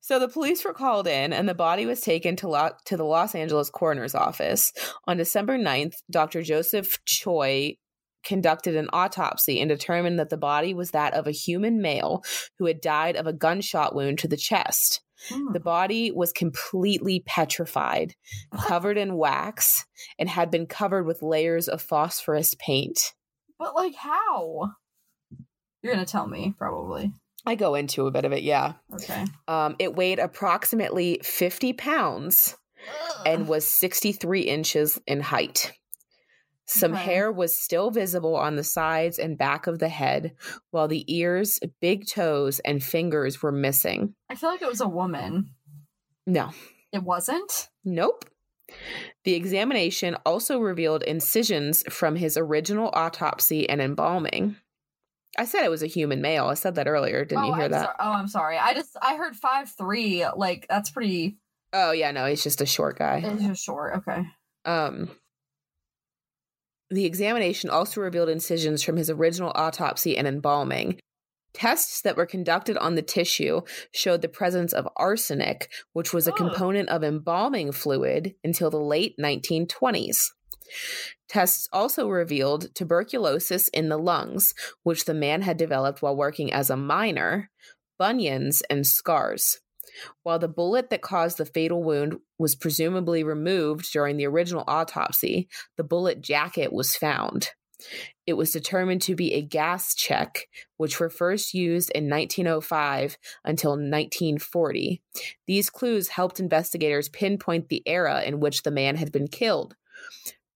[0.01, 3.05] So the police were called in and the body was taken to, Lo- to the
[3.05, 4.73] Los Angeles coroner's office.
[5.07, 6.41] On December 9th, Dr.
[6.41, 7.77] Joseph Choi
[8.23, 12.23] conducted an autopsy and determined that the body was that of a human male
[12.57, 15.01] who had died of a gunshot wound to the chest.
[15.29, 15.53] Hmm.
[15.53, 18.15] The body was completely petrified,
[18.57, 19.85] covered in wax,
[20.19, 23.13] and had been covered with layers of phosphorus paint.
[23.57, 24.71] But like how?
[25.81, 27.13] You're gonna tell me, probably.
[27.45, 28.73] I go into a bit of it, yeah.
[28.93, 29.25] Okay.
[29.47, 32.55] Um, it weighed approximately 50 pounds
[33.25, 35.71] and was 63 inches in height.
[36.65, 37.03] Some Okay.
[37.03, 40.33] hair was still visible on the sides and back of the head,
[40.71, 44.15] while the ears, big toes, and fingers were missing.
[44.29, 45.49] I feel like it was a woman.
[46.25, 46.51] No,
[46.93, 47.67] It wasn't?
[47.83, 48.23] nope.
[49.25, 54.55] The examination also revealed incisions from his original autopsy and embalming.
[55.37, 56.45] I said it was a human male.
[56.45, 57.25] I said that earlier.
[57.25, 57.85] Didn't oh, you hear I'm that?
[57.85, 58.57] sor- oh, I'm sorry.
[58.57, 60.25] I just I heard five three.
[60.35, 61.37] Like that's pretty.
[61.71, 63.23] Oh, yeah, no, he's just a short guy.
[63.25, 63.97] It's just short.
[63.97, 64.23] Okay.
[64.63, 65.09] Um,
[66.91, 70.99] the examination also revealed incisions from his original autopsy and embalming.
[71.53, 76.31] Tests that were conducted on the tissue showed the presence of arsenic, which was a
[76.31, 76.37] Ugh.
[76.37, 80.31] component of embalming fluid until the late 1920s.
[81.27, 86.69] Tests also revealed tuberculosis in the lungs, which the man had developed while working as
[86.69, 87.49] a miner,
[87.97, 89.59] bunions, and scars.
[90.23, 95.47] While the bullet that caused the fatal wound was presumably removed during the original autopsy,
[95.77, 97.51] the bullet jacket was found.
[98.25, 103.71] It was determined to be a gas check, which were first used in 1905 until
[103.71, 105.01] 1940.
[105.47, 109.75] These clues helped investigators pinpoint the era in which the man had been killed.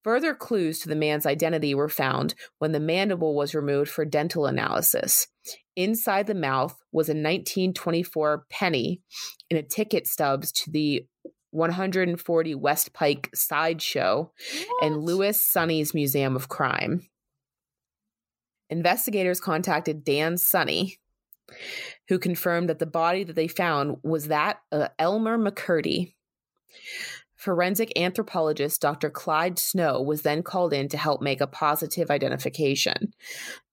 [0.07, 4.45] Further clues to the man's identity were found when the mandible was removed for dental
[4.45, 5.27] analysis.
[5.75, 9.01] Inside the mouth was a 1924 penny
[9.51, 11.05] and a ticket stubs to the
[11.51, 14.31] 140 West Pike Sideshow
[14.81, 17.05] and Lewis Sonney's Museum of Crime.
[18.69, 20.99] Investigators contacted Dan Sonny,
[22.07, 26.13] who confirmed that the body that they found was that of Elmer McCurdy.
[27.37, 29.09] Forensic anthropologist Dr.
[29.09, 33.13] Clyde Snow was then called in to help make a positive identification.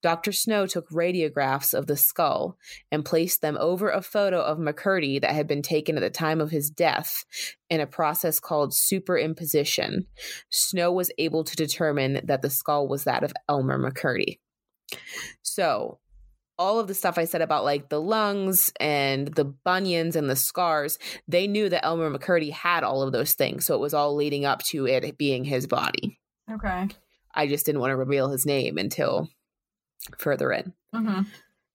[0.03, 0.33] Dr.
[0.33, 2.59] Snow took radiographs of the skull
[2.92, 6.42] and placed them over a photo of McCurdy that had been taken at the time
[6.42, 7.24] of his death
[7.70, 10.07] in a process called superimposition.
[10.50, 14.40] Snow was able to determine that the skull was that of Elmer McCurdy.
[15.42, 16.00] So,
[16.59, 20.37] all of the stuff I said about like the lungs and the bunions and the
[20.37, 23.67] scars, they knew that Elmer McCurdy had all of those things.
[23.67, 26.21] So it was all leading up to it being his body.
[26.51, 26.88] Okay.
[27.35, 29.29] I just didn't want to reveal his name until
[30.19, 30.73] further in.
[30.95, 31.23] Mm-hmm.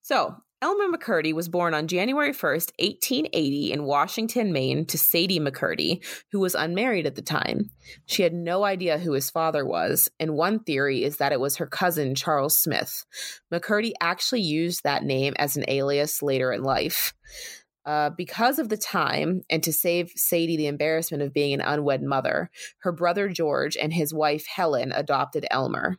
[0.02, 6.04] So Elmer McCurdy was born on January 1st, 1880, in Washington, Maine, to Sadie McCurdy,
[6.34, 7.69] who was unmarried at the time.
[8.08, 11.56] She had no idea who his father was, and one theory is that it was
[11.58, 13.06] her cousin, Charles Smith.
[13.54, 17.13] McCurdy actually used that name as an alias later in life.
[17.86, 22.04] Uh, because of the time, and to save Sadie the embarrassment of being an unwed
[22.04, 25.98] mother, her brother George and his wife Helen adopted Elmer.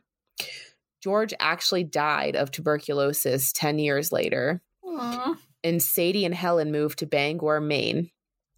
[1.01, 4.61] George actually died of tuberculosis 10 years later.
[4.85, 5.37] Aww.
[5.63, 8.09] And Sadie and Helen moved to Bangor, Maine.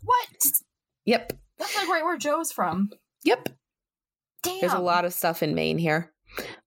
[0.04, 0.28] What?
[1.06, 1.34] Yep.
[1.58, 2.90] That's like right where Joe's from.
[3.24, 3.50] Yep.
[4.44, 4.60] Damn.
[4.62, 6.12] There's a lot of stuff in Maine here.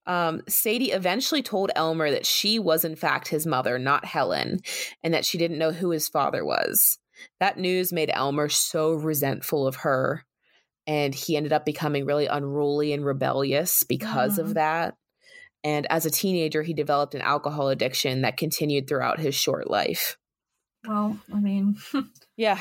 [0.07, 4.61] Um, Sadie eventually told Elmer that she was, in fact, his mother, not Helen,
[5.03, 6.99] and that she didn't know who his father was.
[7.41, 10.25] That news made Elmer so resentful of her,
[10.87, 14.43] and he ended up becoming really unruly and rebellious because Mhm.
[14.43, 14.95] of that.
[15.66, 20.16] And as a teenager, he developed an alcohol addiction that continued throughout his short life.
[20.87, 21.76] Well, I mean,
[22.37, 22.61] Yeah.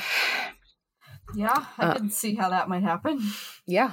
[1.36, 3.20] yeah, I Uh, can see how that might happen.
[3.64, 3.92] Yeah.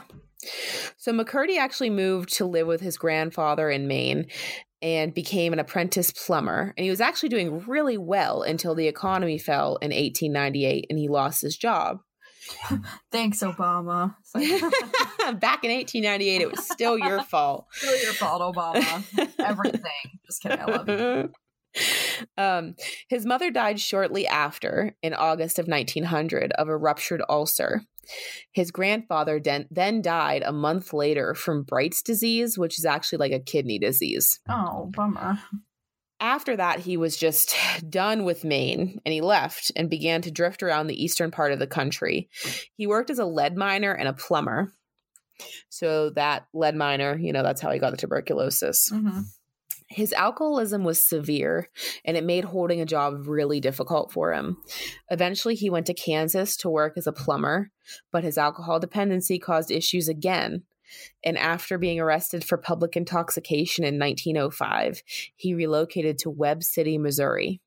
[0.97, 4.25] So McCurdy actually moved to live with his grandfather in Maine
[4.81, 6.73] and became an apprentice plumber.
[6.75, 11.07] And he was actually doing really well until the economy fell in 1898 and he
[11.07, 11.99] lost his job.
[13.11, 14.15] Thanks, Obama.
[14.33, 14.49] Like,
[15.39, 17.67] Back in 1898, it was still your fault.
[17.71, 19.03] still your fault, Obama.
[19.39, 20.19] Everything.
[20.25, 20.59] Just kidding.
[20.59, 21.31] I love you.
[22.37, 22.75] um,
[23.09, 27.81] his mother died shortly after, in August of 1900, of a ruptured ulcer.
[28.51, 33.31] His grandfather den- then died a month later from Bright's disease, which is actually like
[33.31, 34.39] a kidney disease.
[34.49, 35.39] Oh, bummer.
[36.23, 37.53] After that, he was just
[37.89, 41.59] done with Maine and he left and began to drift around the eastern part of
[41.59, 42.29] the country.
[42.75, 44.71] He worked as a lead miner and a plumber.
[45.67, 48.87] So, that lead miner, you know, that's how he got the tuberculosis.
[48.89, 49.21] hmm
[49.89, 51.67] His alcoholism was severe
[52.05, 54.57] and it made holding a job really difficult for him.
[55.11, 57.71] Eventually, he went to Kansas to work as a plumber,
[58.13, 60.63] but his alcohol dependency caused issues again.
[61.23, 65.01] And after being arrested for public intoxication in 1905,
[65.35, 67.61] he relocated to Webb City, Missouri.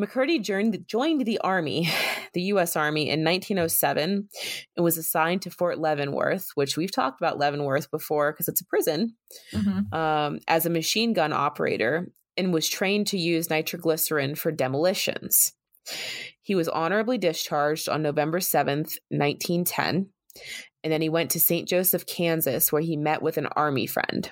[0.00, 1.88] McCurdy joined, joined the Army,
[2.34, 2.76] the U.S.
[2.76, 4.28] Army, in 1907
[4.76, 8.66] and was assigned to Fort Leavenworth, which we've talked about Leavenworth before because it's a
[8.66, 9.16] prison
[9.52, 15.52] hmm um, as a machine gun operator and was trained to use nitroglycerin for demolitions.
[16.42, 20.10] He was honorably discharged on November 7th, 1910,
[20.86, 21.66] and then he went to St.
[21.66, 24.30] Joseph, Kansas, where he met with an army friend.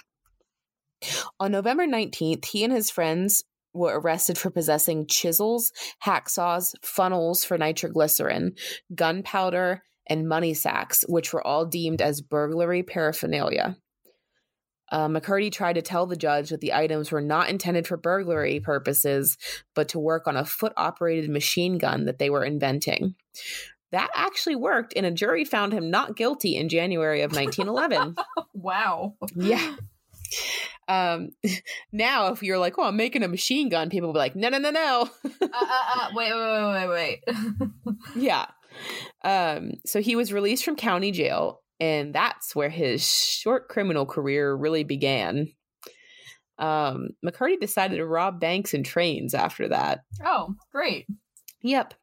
[1.41, 5.73] On November 19th, he and his friends were arrested for possessing chisels,
[6.07, 8.53] hacksaws, funnels for nitroglycerin,
[8.95, 13.77] gunpowder, and money sacks, which were all deemed as burglary paraphernalia.
[14.93, 18.61] Uh, McCurdy tried to tell the judge that the items were not intended for burglary
[18.61, 19.37] purposes,
[19.75, 23.17] but to work on a foot operated machine gun that they were inventing.
[23.95, 28.17] That actually worked, and a jury found him not guilty in January of 1911.
[28.55, 29.15] Wow.
[29.37, 29.77] yeah.
[30.89, 31.31] Um,
[31.93, 34.49] now, if you're like, oh, I'm making a machine gun, people will be like, no,
[34.49, 35.09] no, no, no.
[35.25, 37.21] uh, uh, uh, wait, wait, wait, wait,
[37.87, 37.97] wait.
[38.17, 38.47] yeah.
[39.23, 44.55] Um, so he was released from county jail, and that's where his short criminal career
[44.55, 45.53] really began.
[46.59, 50.01] Um, McCurdy decided to rob banks and trains after that.
[50.25, 51.07] oh, great.
[51.65, 51.95] Yep.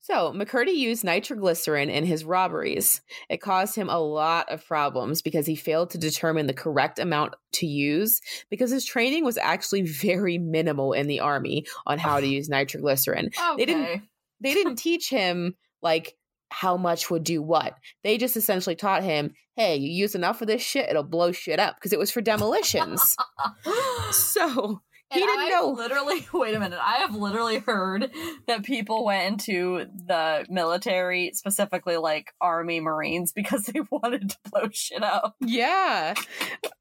[0.00, 3.00] So McCurdy used nitroglycerin in his robberies.
[3.30, 7.34] It caused him a lot of problems because he failed to determine the correct amount
[7.54, 12.26] to use because his training was actually very minimal in the army on how to
[12.26, 13.30] use nitroglycerin.
[13.52, 13.56] Okay.
[13.56, 14.02] They didn't-
[14.40, 16.14] They didn't teach him like
[16.50, 17.74] how much would do what.
[18.04, 21.58] They just essentially taught him, "Hey, you use enough of this shit, it'll blow shit
[21.58, 23.16] up" because it was for demolitions.
[24.12, 25.70] so, he didn't I've know.
[25.70, 26.78] Literally, wait a minute.
[26.82, 28.10] I have literally heard
[28.46, 34.68] that people went into the military, specifically like Army Marines, because they wanted to blow
[34.72, 35.34] shit up.
[35.40, 36.14] Yeah.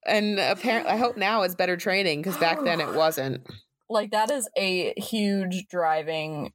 [0.06, 3.48] And apparently I hope now it's better training because back then it wasn't.
[3.90, 6.52] like that is a huge driving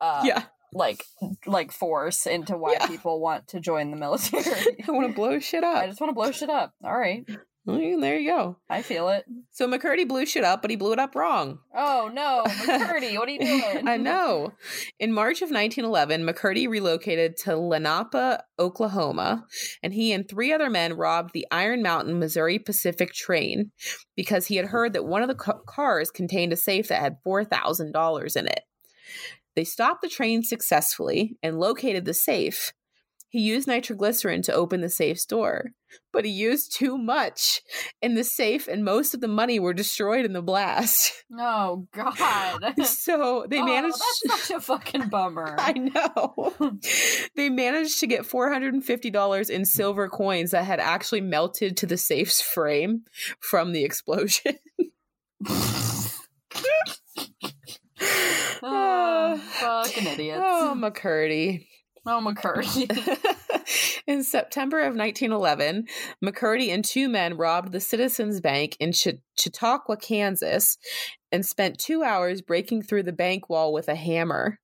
[0.00, 0.42] uh yeah.
[0.72, 1.04] like
[1.46, 2.86] like force into why Yeah.
[2.88, 4.82] people want to join the military.
[4.86, 5.76] I want to blow shit up.
[5.76, 6.74] I just want to blow shit up.
[6.84, 7.24] All right.
[7.66, 8.56] Well, there you go.
[8.68, 9.24] I feel it.
[9.50, 11.60] So McCurdy blew shit up, but he blew it up wrong.
[11.74, 13.88] Oh no, McCurdy, what are you doing?
[13.88, 14.52] I know.
[14.98, 19.46] In March of 1911, McCurdy relocated to Lenapah, Oklahoma,
[19.82, 23.70] and he and three other men robbed the Iron Mountain Missouri Pacific train
[24.14, 27.16] because he had heard that one of the ca- cars contained a safe that had
[27.26, 28.60] $4,000 in it.
[29.56, 32.72] They stopped the train successfully and located the safe.
[33.34, 35.72] He used nitroglycerin to open the safe's door,
[36.12, 37.62] but he used too much,
[38.00, 41.12] and the safe and most of the money were destroyed in the blast.
[41.36, 42.74] Oh God.
[42.84, 43.96] So they Oh, managed.
[44.24, 45.56] That's such a fucking bummer.
[45.58, 46.54] I know.
[47.34, 52.40] they managed to get $450 in silver coins that had actually melted to the safe's
[52.40, 53.02] frame
[53.40, 54.58] from the explosion.
[58.62, 60.40] oh, fucking oh, idiots.
[60.40, 61.66] Oh, McCurdy.
[62.06, 62.86] Oh, McCurdy.
[64.06, 65.86] in September of 1911,
[66.22, 70.76] McCurdy and two men robbed the Citizens Bank in Ch- Chautauqua, Kansas,
[71.32, 74.58] and spent two hours breaking through the bank wall with a hammer.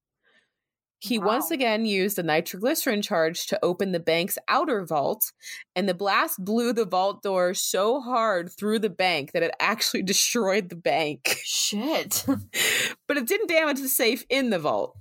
[0.99, 1.29] He Wow.
[1.29, 5.33] once again used a nitroglycerin charge to open the bank's outer vault,
[5.75, 10.03] and the blast blew the vault door so hard through the bank that it actually
[10.13, 12.27] destroyed the bank Shit.
[13.09, 14.95] but it didn't damage the safe in the vault.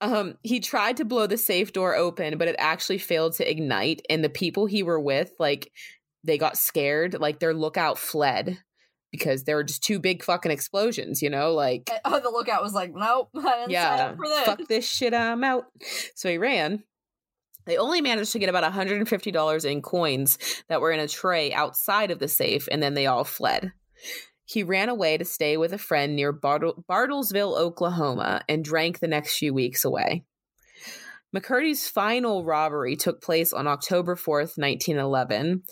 [0.00, 4.02] Um, he tried to blow the safe door open, but it actually failed to ignite,
[4.08, 5.72] and the people he were with, like,
[6.24, 8.58] they got scared, like their lookout fled
[9.10, 12.74] because there were just two big fucking explosions, you know, like Oh, the lookout was
[12.74, 14.44] like, nope, I didn't sign yeah, up for this.
[14.44, 15.64] fuck this shit, I'm out.
[16.14, 16.84] So he ran.
[17.66, 22.10] They only managed to get about $150 in coins that were in a tray outside
[22.10, 23.72] of the safe, and then they all fled.
[24.50, 29.06] He ran away to stay with a friend near Bartle- Bartlesville, Oklahoma, and drank the
[29.06, 30.24] next few weeks away.
[31.34, 35.62] McCurdy's final robbery took place on October 4th, 1911,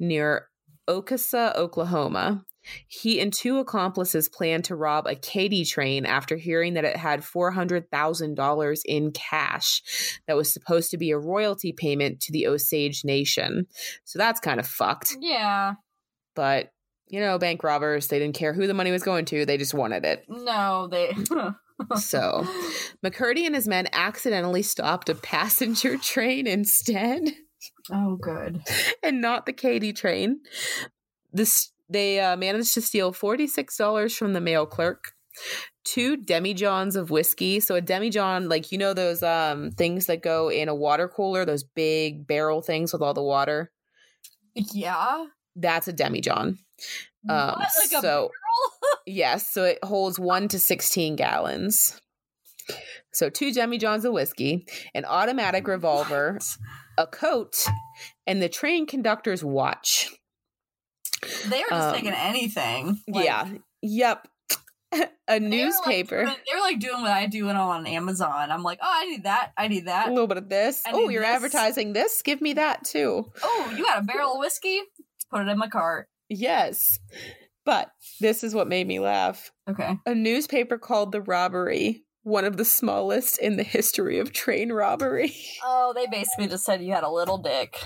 [0.00, 0.48] near
[0.88, 2.44] Okesa, Oklahoma.
[2.88, 7.20] He and two accomplices planned to rob a Katy train after hearing that it had
[7.20, 13.68] $400,000 in cash that was supposed to be a royalty payment to the Osage Nation.
[14.02, 15.16] So that's kind of fucked.
[15.20, 15.74] Yeah.
[16.34, 16.72] But,
[17.08, 19.74] you know, bank robbers, they didn't care who the money was going to, they just
[19.74, 20.24] wanted it.
[20.28, 21.14] No, they.
[21.98, 22.46] So
[23.04, 27.34] McCurdy and his men accidentally stopped a passenger train instead.
[27.92, 28.62] oh, good.
[29.02, 30.40] and not the Katy train.
[31.34, 35.12] This they uh, managed to steal forty six dollars from the mail clerk,
[35.84, 37.60] two demijohns of whiskey.
[37.60, 41.44] So a demijohn, like you know those um things that go in a water cooler,
[41.44, 43.70] those big barrel things with all the water.
[44.54, 45.26] Yeah.
[45.56, 46.58] That's a demijohn.
[47.28, 47.58] Um, what?
[47.58, 48.30] Like so
[49.06, 52.00] yes, so it holds one to sixteen gallons.
[53.12, 56.56] So two demijohns of whiskey, an automatic revolver, What?
[56.98, 57.64] a coat,
[58.26, 60.10] and the train conductor's watch.
[61.46, 63.00] They were just Um, taking anything.
[63.08, 63.48] Like, yeah.
[63.82, 64.28] Yep.
[64.92, 66.24] a like, newspaper.
[66.26, 68.50] they were like doing what I do when I'm on Amazon.
[68.50, 69.52] I'm like, oh, I need that.
[69.56, 70.08] I need that.
[70.08, 70.82] a little bit of this.
[70.92, 71.30] Oh, you're this.
[71.30, 72.22] advertising this?
[72.22, 73.30] Give me that too.
[73.42, 74.80] Oh, you got a barrel of whiskey?
[75.30, 76.08] Put it in my cart.
[76.28, 76.98] Yes.
[77.64, 79.52] But this is what made me laugh.
[79.68, 79.98] Okay.
[80.06, 85.32] A newspaper called the robbery one of the smallest in the history of train robbery.
[85.68, 87.78] Oh, they basically just said you had a little dick.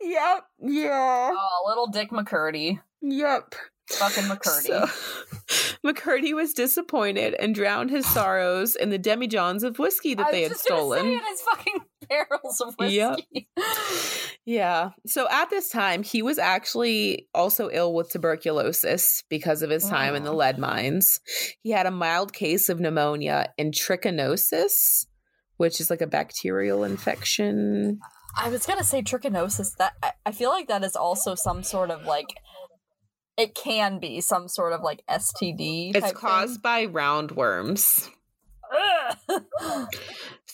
[0.00, 0.44] yep.
[0.60, 1.30] Yeah.
[1.32, 2.80] Oh, little Dick McCurdy.
[3.00, 3.54] Yep.
[3.90, 4.62] Fucking McCurdy.
[4.66, 10.42] So, McCurdy was disappointed and drowned his sorrows in the demijohns of whiskey that they
[10.42, 11.02] had just stolen.
[11.02, 13.16] Say it is fucking barrels of Yep.
[13.16, 13.48] whiskey.
[14.48, 14.90] Yeah.
[15.06, 20.14] So at this time, he was actually also ill with tuberculosis because of his time
[20.14, 20.36] in the Oh.
[20.36, 21.20] lead mines.
[21.64, 25.06] He had a mild case of pneumonia and trichinosis,
[25.56, 27.98] which is like a bacterial infection.
[28.38, 29.76] I was gonna say trichinosis.
[29.78, 32.28] That I, I feel like that is also some sort of like.
[33.36, 35.90] It can be some sort of like STD.
[35.96, 38.08] It's caused by roundworms.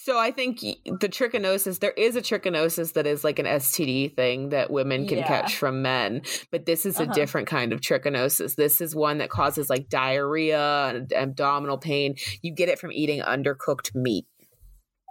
[0.04, 4.48] So I think the trichinosis, there is a trichinosis that is like an STD thing
[4.48, 5.28] that women can Yeah.
[5.28, 7.12] catch from men, but this is a Uh-huh.
[7.12, 8.56] different kind of trichinosis.
[8.56, 12.16] This is one that causes like diarrhea and abdominal pain.
[12.42, 14.26] You get it from eating undercooked meat.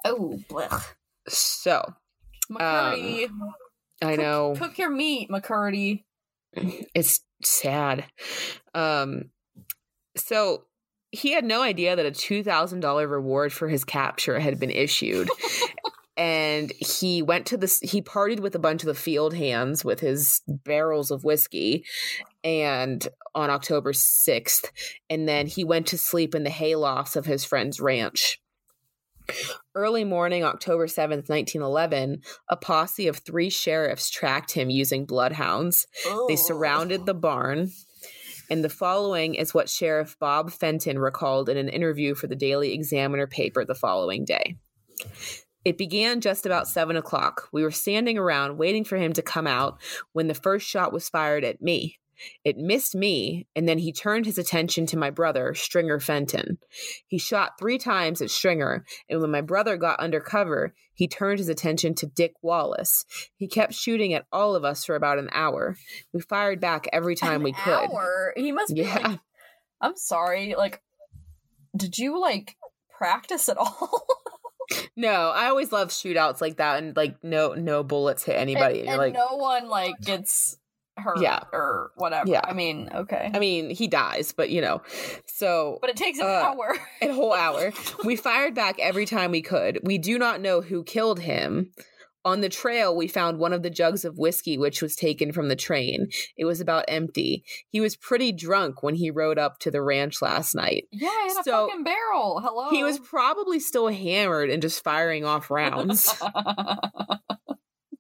[0.04, 0.84] oh, blech.
[1.30, 1.94] So
[2.52, 3.30] McCurdy,
[4.02, 6.04] I cook- know Cook your meat, McCurdy.
[6.54, 8.06] it's sad.
[8.74, 9.32] Um,
[10.18, 10.66] so
[11.12, 14.72] he had no idea that a two thousand dollar reward for his capture had been
[14.72, 15.30] issued,
[16.18, 17.80] and he went to this.
[17.80, 21.86] He partied with a bunch of the field hands with his barrels of whiskey,
[22.44, 24.72] and on October 6th.
[25.10, 28.42] And then he went to sleep in the haylofts of his friend's ranch.
[29.76, 35.88] Early morning, October 7th, 1911, a posse of three sheriffs tracked him using bloodhounds.
[36.06, 36.26] Oh.
[36.28, 37.72] They surrounded the barn.
[38.52, 42.74] And the following is what Sheriff Bob Fenton recalled in an interview for the Daily
[42.74, 44.58] Examiner paper the following day.
[45.64, 47.48] It began just about seven o'clock.
[47.54, 49.80] We were standing around waiting for him to come out
[50.12, 52.01] when the first shot was fired at me.
[52.44, 56.58] It missed me, and then he turned his attention to my brother, Stringer Fenton.
[57.08, 61.40] He shot three times at Stringer, and when my brother got under cover, he turned
[61.40, 63.06] his attention to Dick Wallace.
[63.36, 65.76] He kept shooting at all of us for about an hour.
[66.14, 67.90] We fired back every time an we could.
[67.92, 68.34] Hour?
[68.36, 69.08] He must be yeah.
[69.08, 69.20] Like,
[69.82, 70.82] I'm sorry, like
[71.76, 72.56] did you like
[72.98, 74.06] practice at all?
[74.96, 78.82] no, I always love shootouts like that and like no no bullets hit anybody.
[78.82, 80.58] And, and like no one like gets
[80.98, 81.44] hurt yeah.
[81.52, 82.30] or whatever.
[82.30, 82.42] Yeah.
[82.44, 83.32] I mean, okay.
[83.34, 84.82] I mean, he dies, but you know.
[85.26, 86.78] So But it takes an uh, hour.
[87.02, 87.72] a whole hour.
[88.04, 89.80] we fired back every time we could.
[89.84, 91.72] We do not know who killed him.
[92.24, 95.48] On the trail, we found one of the jugs of whiskey, which was taken from
[95.48, 96.10] the train.
[96.38, 97.44] It was about empty.
[97.70, 100.84] He was pretty drunk when he rode up to the ranch last night.
[100.92, 102.40] Yeah, had so a fucking barrel.
[102.44, 102.70] Hello.
[102.70, 106.14] He was probably still hammered and just firing off rounds.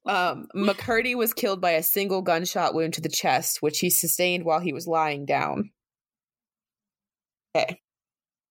[0.06, 4.45] Um, McCurdy was killed by a single gunshot wound to the chest, which he sustained
[4.45, 5.72] while he was lying down.
[7.56, 7.82] Okay.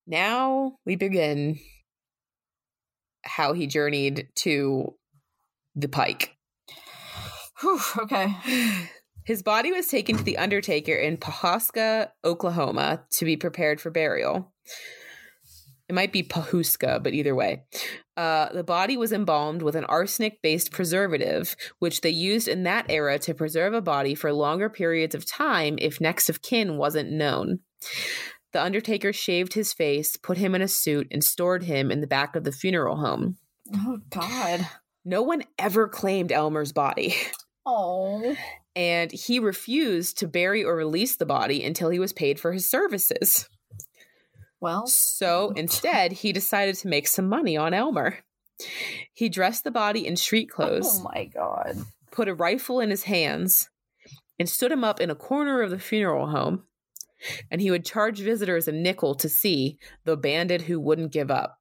[0.07, 1.59] Now we begin
[3.25, 4.95] how he journeyed to
[5.75, 6.37] the pike.
[7.61, 8.35] Whew, okay.
[9.25, 14.53] His body was taken to the Undertaker in Pawhuska, Oklahoma, to be prepared for burial.
[15.91, 17.65] It might be Pahuska, but either way.
[18.17, 22.87] Uh, the body was embalmed with an arsenic based preservative, which they used in that
[22.89, 27.11] era to preserve a body for longer periods of time if next of kin wasn't
[27.11, 27.59] known.
[28.53, 32.07] The Undertaker shaved his face, put him in a suit, and stored him in the
[32.07, 33.37] back of the funeral home.
[33.75, 34.69] Oh, God.
[35.05, 37.17] No one ever claimed Elmer's body.
[37.67, 38.37] Oh.
[38.75, 42.71] And he refused to bury or release the body until he was paid for his
[42.71, 43.50] services.
[44.61, 48.19] Well, so instead, he decided to make some money on Elmer.
[49.15, 51.01] He dressed the body in street oh clothes.
[51.01, 51.79] Oh my god.
[52.11, 53.71] Put a rifle in his hands
[54.39, 56.65] and stood him up in a corner of the funeral home.
[57.51, 61.59] And he would charge visitors a nickel to see the bandit who wouldn't give up.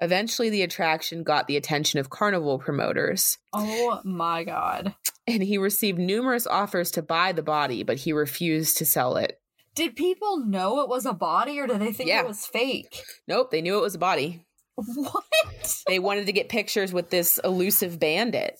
[0.00, 3.38] Eventually, the attraction got the attention of carnival promoters.
[3.52, 4.94] Oh my god.
[5.26, 9.39] And he received numerous offers to buy the body, but he refused to sell it.
[9.74, 12.20] Did people know it was a body or did they think yeah.
[12.20, 13.02] it was fake?
[13.28, 14.44] Nope, they knew it was a body.
[14.74, 15.82] What?
[15.86, 18.58] They wanted to get pictures with this elusive bandit.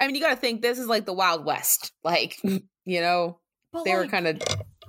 [0.00, 1.92] I mean, you got to think this is like the Wild West.
[2.02, 2.38] Like,
[2.84, 3.38] you know,
[3.72, 4.42] but they like, were kind of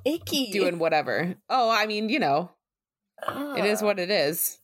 [0.05, 1.35] icky doing whatever.
[1.49, 2.51] Oh, I mean, you know,
[3.25, 4.57] uh, it is what it is.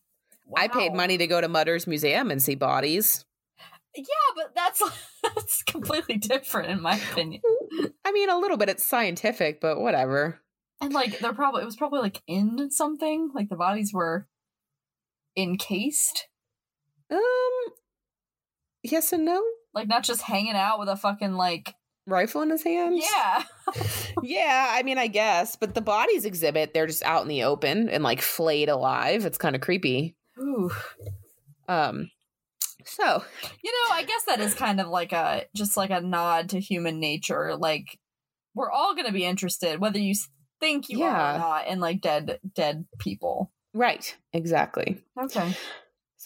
[0.45, 0.61] Wow.
[0.61, 3.25] I paid money to go to Mutter's Museum and see bodies.
[3.95, 4.03] Yeah,
[4.35, 4.81] but that's
[5.23, 7.41] that's completely different in my opinion.
[8.05, 8.69] I mean, a little bit.
[8.69, 10.39] It's scientific, but whatever.
[10.79, 13.31] And like, they're probably it was probably like in something.
[13.33, 14.27] Like the bodies were
[15.35, 16.27] encased.
[17.11, 17.19] Um.
[18.83, 19.43] Yes and no.
[19.73, 21.73] Like not just hanging out with a fucking like
[22.05, 22.99] rifle in his hand.
[22.99, 23.43] Yeah.
[24.23, 27.89] yeah, I mean, I guess, but the bodies exhibit they're just out in the open
[27.89, 29.25] and like flayed alive.
[29.25, 30.15] It's kind of creepy.
[30.39, 30.71] Ooh.
[31.67, 32.09] Um.
[32.85, 33.23] So,
[33.63, 36.59] you know, I guess that is kind of like a just like a nod to
[36.59, 37.55] human nature.
[37.57, 37.99] Like
[38.55, 40.15] we're all going to be interested whether you
[40.59, 41.07] think you yeah.
[41.07, 43.51] are or not in like dead dead people.
[43.73, 44.15] Right.
[44.33, 45.03] Exactly.
[45.19, 45.55] Okay.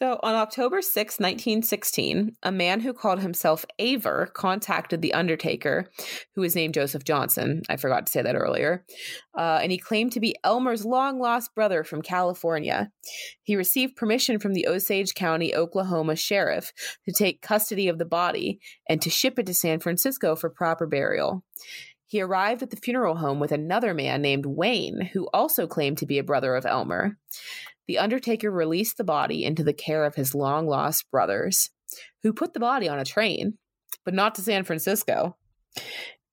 [0.02, 5.92] So on October 6, 1916, a man who called himself Aver contacted The Undertaker,
[6.34, 7.62] who was named Joseph Johnson.
[7.70, 8.84] I forgot to say that earlier.
[9.38, 12.90] Uh, and he claimed to be Elmer's long lost brother from California.
[13.44, 16.72] He received permission from the Osage County, Oklahoma sheriff
[17.06, 18.60] to take custody of the body
[18.90, 21.44] and to ship it to San Francisco for proper burial.
[22.12, 26.06] He arrived at the funeral home with another man named Wayne, who also claimed to
[26.06, 27.18] be a brother of Elmer
[27.92, 31.72] the Undertaker released the body into the care of his long lost brothers,
[32.24, 33.58] who put the body on a train,
[34.06, 35.36] but not to San Francisco.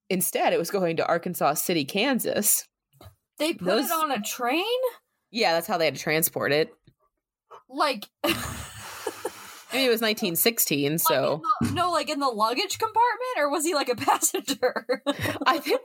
[0.08, 2.68] Instead, it was going to Arkansas City, Kansas.
[3.38, 4.64] They put Those, it on a train?
[5.32, 6.72] Yeah, that's how they had to transport it.
[7.68, 8.06] Like.
[9.70, 11.42] I mean, it was 1916, like so.
[11.60, 15.02] The, no, like in the luggage compartment, or was he like a passenger?
[15.46, 15.80] I think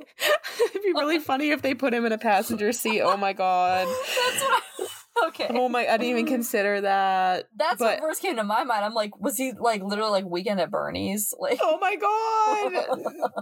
[0.69, 3.01] it'd be really funny if they put him in a passenger seat.
[3.01, 3.87] Oh my god.
[3.87, 4.63] That's what.
[4.79, 4.87] I-
[5.27, 5.47] okay.
[5.49, 5.81] Oh my!
[5.81, 7.49] I didn't even consider that.
[7.55, 8.83] That's but, what first came to my mind.
[8.83, 11.33] I'm like, was he like literally like Weekend at Bernie's?
[11.43, 12.87] Like, oh my god,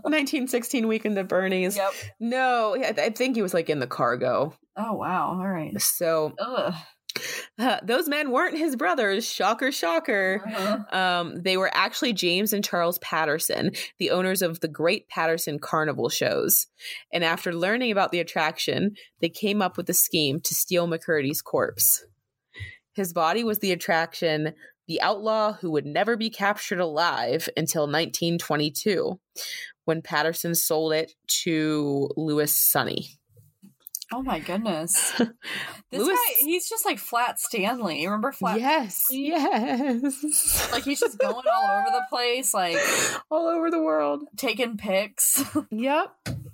[0.05, 1.77] 1916 Weekend at Bernie's.
[1.77, 1.91] Yep.
[2.19, 4.55] No, I think he was like in the cargo.
[4.75, 5.37] Oh wow!
[5.39, 5.79] All right.
[5.79, 6.33] So.
[6.39, 6.73] Ugh.
[7.59, 9.27] Uh, those men weren't his brothers.
[9.27, 10.41] Shocker, shocker.
[10.45, 10.97] Uh-huh.
[10.97, 16.09] Um, they were actually James and Charles Patterson, the owners of the Great Patterson Carnival
[16.09, 16.67] shows.
[17.11, 21.41] And after learning about the attraction, they came up with a scheme to steal McCurdy's
[21.41, 22.03] corpse.
[22.93, 24.53] His body was the attraction,
[24.87, 29.19] the outlaw who would never be captured alive until 1922,
[29.85, 33.17] when Patterson sold it to Louis Sonney.
[34.13, 35.13] Oh my goodness.
[35.91, 38.05] This Louis, guy, he's just like Flat Stanley.
[38.05, 39.25] Remember Flat Yes, Stanley?
[39.27, 40.71] yes.
[40.71, 42.77] Like he's just going all over the place, like
[43.29, 44.23] all over the world.
[44.37, 45.43] Taking pics.
[45.69, 46.11] Yep.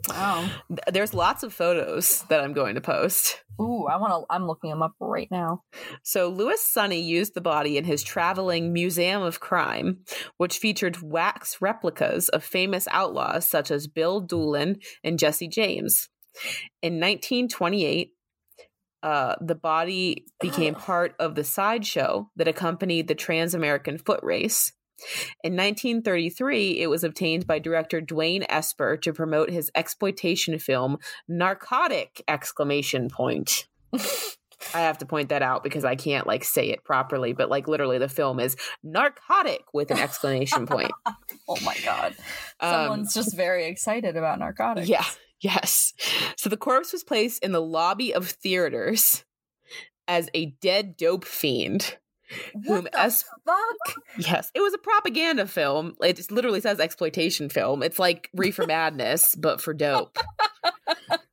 [0.10, 0.50] Wow.
[0.92, 3.44] There's lots of photos that I'm going to post.
[3.62, 5.62] Ooh, I want to I'm looking them up right now.
[6.04, 10.00] So Louis Sonney used the body in his traveling Museum of Crime,
[10.38, 16.10] which featured wax replicas of famous outlaws such as Bill Doolin and Jesse James.
[16.82, 18.14] In 1928,
[19.04, 24.74] uh, the body became part of the sideshow that accompanied the Trans American Foot Race.
[25.44, 32.24] In 1933, it was obtained by director Dwain Esper to promote his exploitation film Narcotic!
[32.28, 33.68] Exclamation point.
[34.74, 37.68] I have to point that out because I can't like say it properly, but like
[37.68, 40.92] literally the film is narcotic with an exclamation point.
[41.48, 42.16] oh my god.
[42.60, 44.90] Someone's um, just very excited about narcotics.
[44.90, 45.06] Yeah.
[45.42, 45.94] Yes.
[46.36, 49.24] So the corpse was placed in the lobby of theaters
[50.08, 51.98] as a dead dope fiend.
[52.54, 53.96] What whom the es- fuck?
[54.18, 55.96] Yes, it was a propaganda film.
[56.02, 57.84] It literally says exploitation film.
[57.84, 60.18] It's like Reefer Madness, but for dope.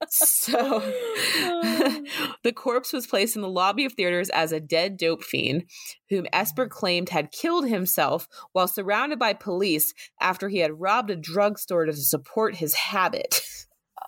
[0.08, 2.04] so oh.
[2.44, 5.64] the corpse was placed in the lobby of theaters as a dead dope fiend,
[6.10, 11.16] whom Esper claimed had killed himself while surrounded by police after he had robbed a
[11.16, 13.40] drugstore to support his habit.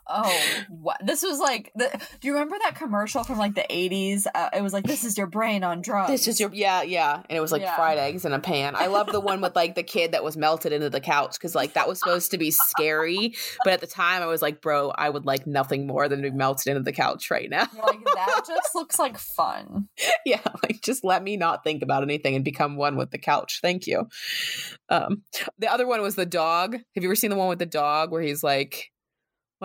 [0.08, 0.98] Oh, what?
[1.04, 1.72] This was like.
[1.74, 1.90] The,
[2.20, 4.26] do you remember that commercial from like the eighties?
[4.32, 7.22] Uh, it was like, "This is your brain on drugs." This is your yeah, yeah,
[7.28, 7.74] and it was like yeah.
[7.74, 8.76] fried eggs in a pan.
[8.76, 11.54] I love the one with like the kid that was melted into the couch because
[11.56, 13.34] like that was supposed to be scary,
[13.64, 16.30] but at the time I was like, "Bro, I would like nothing more than to
[16.30, 19.88] be melted into the couch right now." You're like that just looks like fun.
[20.24, 23.60] Yeah, like just let me not think about anything and become one with the couch.
[23.62, 24.08] Thank you.
[24.88, 25.22] Um,
[25.58, 26.72] the other one was the dog.
[26.72, 28.90] Have you ever seen the one with the dog where he's like?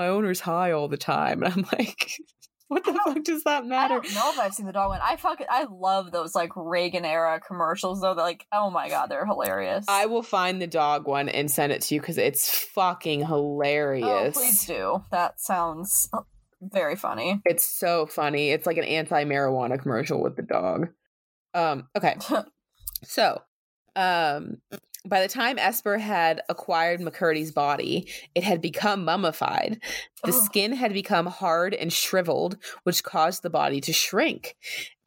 [0.02, 1.44] My owner's high all the time.
[1.44, 2.12] And I'm like,
[2.70, 3.96] what the fuck does that matter?
[3.96, 5.00] I don't know if I've seen the dog one.
[5.04, 8.16] I fucking I love those like Reagan era commercials though.
[8.16, 9.86] They're like, oh my god, they're hilarious.
[9.88, 14.36] I will find the dog one and send it to you because it's fucking hilarious.
[14.36, 15.04] Oh, please do.
[15.12, 16.10] That sounds
[16.62, 17.42] very funny.
[17.46, 18.50] It's so funny.
[18.50, 20.88] It's like an anti-marijuana commercial with the dog.
[21.54, 22.16] Um, okay.
[23.04, 23.42] so,
[23.96, 24.62] um,
[25.06, 29.82] by the time Esper had acquired McCurdy's body, it had become mummified.
[30.24, 30.46] The oh.
[30.46, 34.56] skin had become hard and shriveled, which caused the body to shrink.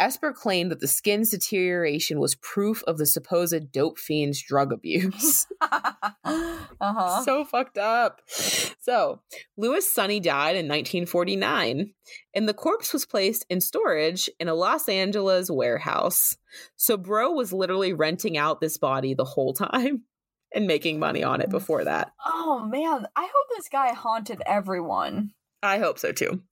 [0.00, 5.46] Esper claimed that the skin's deterioration was proof of the supposed dope fiend's drug abuse.
[5.62, 7.22] uh-huh.
[7.22, 8.20] So fucked up.
[8.26, 9.20] So,
[9.56, 11.92] Louis Sonney died in 1949,
[12.34, 16.36] and the corpse was placed in storage in a Los Angeles warehouse.
[16.76, 20.02] So, Bro was literally renting out this body the whole time
[20.54, 22.12] and making money on it before that.
[22.24, 25.32] Oh man, I hope this guy haunted everyone.
[25.62, 26.42] I hope so too.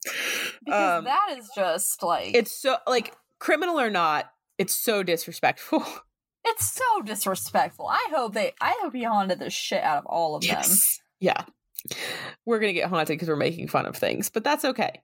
[0.65, 5.85] Because um, that is just like it's so like criminal or not, it's so disrespectful.
[6.45, 7.87] It's so disrespectful.
[7.87, 10.67] I hope they I hope he haunted the shit out of all of yes.
[10.67, 10.77] them.
[11.21, 11.45] Yeah.
[12.45, 15.03] We're gonna get haunted because we're making fun of things, but that's okay.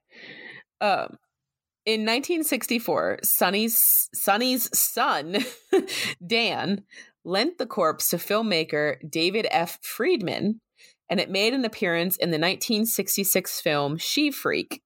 [0.81, 1.17] Um
[1.85, 5.37] in 1964, Sonney's Sonney's son,
[6.25, 6.83] Dan,
[7.23, 9.79] lent the corpse to filmmaker David F.
[9.81, 10.61] Friedman,
[11.09, 14.81] and it made an appearance in the 1966 film She Freak.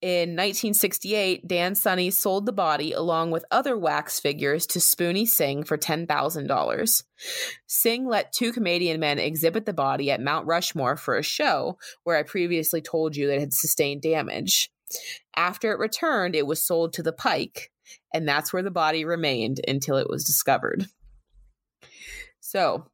[0.00, 5.64] In 1968, Dan Sonney sold the body along with other wax figures to Spoony Singh
[5.64, 7.02] for $10,000.
[7.66, 12.16] Singh let two Canadian men exhibit the body at Mount Rushmore for a show where
[12.16, 14.70] I previously told you that it had sustained damage.
[15.36, 17.70] After it returned, it was sold to the Pike,
[18.12, 20.86] and that's where the body remained until it was discovered.
[22.40, 22.86] So,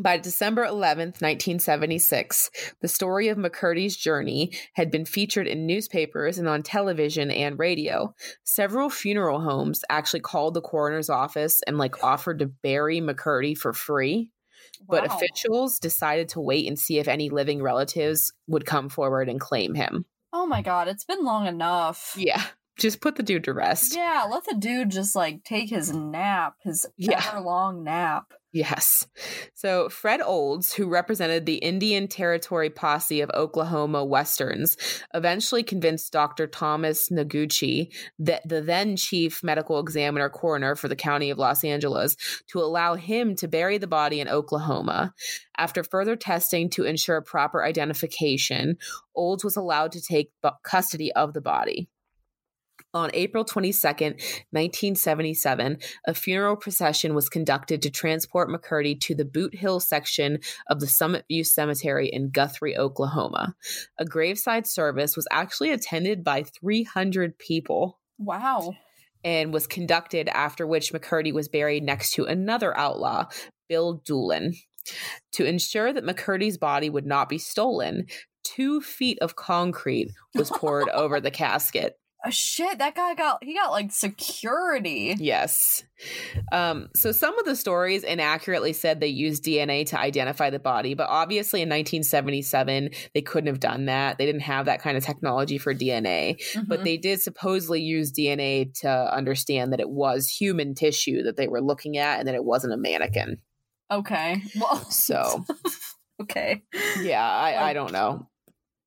[0.00, 2.50] by December 11th, 1976,
[2.80, 8.14] the story of McCurdy's journey had been featured in newspapers and on television and radio.
[8.42, 13.74] Several funeral homes actually called the coroner's office and like offered to bury McCurdy for
[13.74, 14.30] free.
[14.86, 15.00] Wow.
[15.00, 19.38] But officials decided to wait and see if any living relatives would come forward and
[19.38, 20.06] claim him.
[20.32, 22.14] Oh my god, it's been long enough.
[22.16, 22.42] Yeah.
[22.78, 23.94] just put the dude to rest.
[23.94, 27.22] Yeah, let the dude just like take his nap, his yeah.
[27.32, 28.32] hour long nap.
[28.52, 29.06] Yes.
[29.54, 34.76] So Fred Olds, who represented the Indian Territory Posse of Oklahoma Westerns,
[35.14, 36.48] eventually convinced Dr.
[36.48, 42.16] Thomas Noguchi, the, the then chief medical examiner coroner for the county of Los Angeles,
[42.48, 45.14] to allow him to bury the body in Oklahoma.
[45.56, 48.78] After further testing to ensure proper identification,
[49.14, 50.32] Olds was allowed to take
[50.64, 51.88] custody of the body.
[52.92, 54.14] On April 22nd,
[54.50, 60.80] 1977, a funeral procession was conducted to transport McCurdy to the Boot Hill section of
[60.80, 63.54] the Summit View Cemetery in Guthrie, Oklahoma.
[63.98, 68.00] A graveside service was actually attended by 300 people.
[68.18, 68.74] Wow.
[69.22, 73.26] And was conducted after which McCurdy was buried next to another outlaw,
[73.68, 74.54] Bill Doolin.
[75.34, 78.06] To ensure that McCurdy's body would not be stolen,
[78.42, 83.54] two feet of concrete was poured over the casket oh, shit that guy got he
[83.54, 85.14] got like security.
[85.18, 85.84] Yes.
[86.52, 90.94] Um so some of the stories inaccurately said they used dna to identify the body
[90.94, 94.18] but obviously in 1977 they couldn't have done that.
[94.18, 96.62] They didn't have that kind of technology for dna mm-hmm.
[96.68, 101.48] but they did supposedly use dna to understand that it was human tissue that they
[101.48, 103.38] were looking at and that it wasn't a mannequin.
[103.90, 104.42] Okay.
[104.58, 105.44] Well so
[106.22, 106.62] okay.
[107.00, 108.28] Yeah i i don't know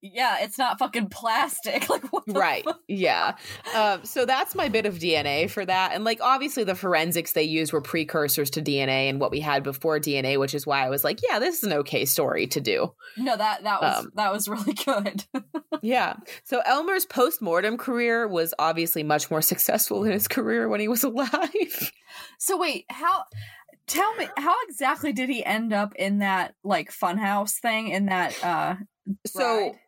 [0.04, 1.88] yeah, it's not fucking plastic.
[1.94, 2.64] Like right.
[2.64, 2.80] Fuck?
[2.88, 3.36] Yeah.
[3.76, 5.92] Um, so that's my bit of DNA for that.
[5.94, 9.62] And like obviously the forensics they used were precursors to DNA and what we had
[9.64, 12.62] before DNA, which is why I was like, yeah, this is an okay story to
[12.62, 12.94] do.
[13.16, 15.24] No, that that was um, that was really good.
[15.84, 16.16] yeah.
[16.44, 21.04] So Elmer's post-mortem career was obviously much more successful than his career when he was
[21.04, 21.92] alive.
[22.40, 23.26] So wait, how
[23.86, 28.44] tell me how exactly did he end up in that like funhouse thing in that
[28.44, 28.76] uh
[29.28, 29.80] so ride?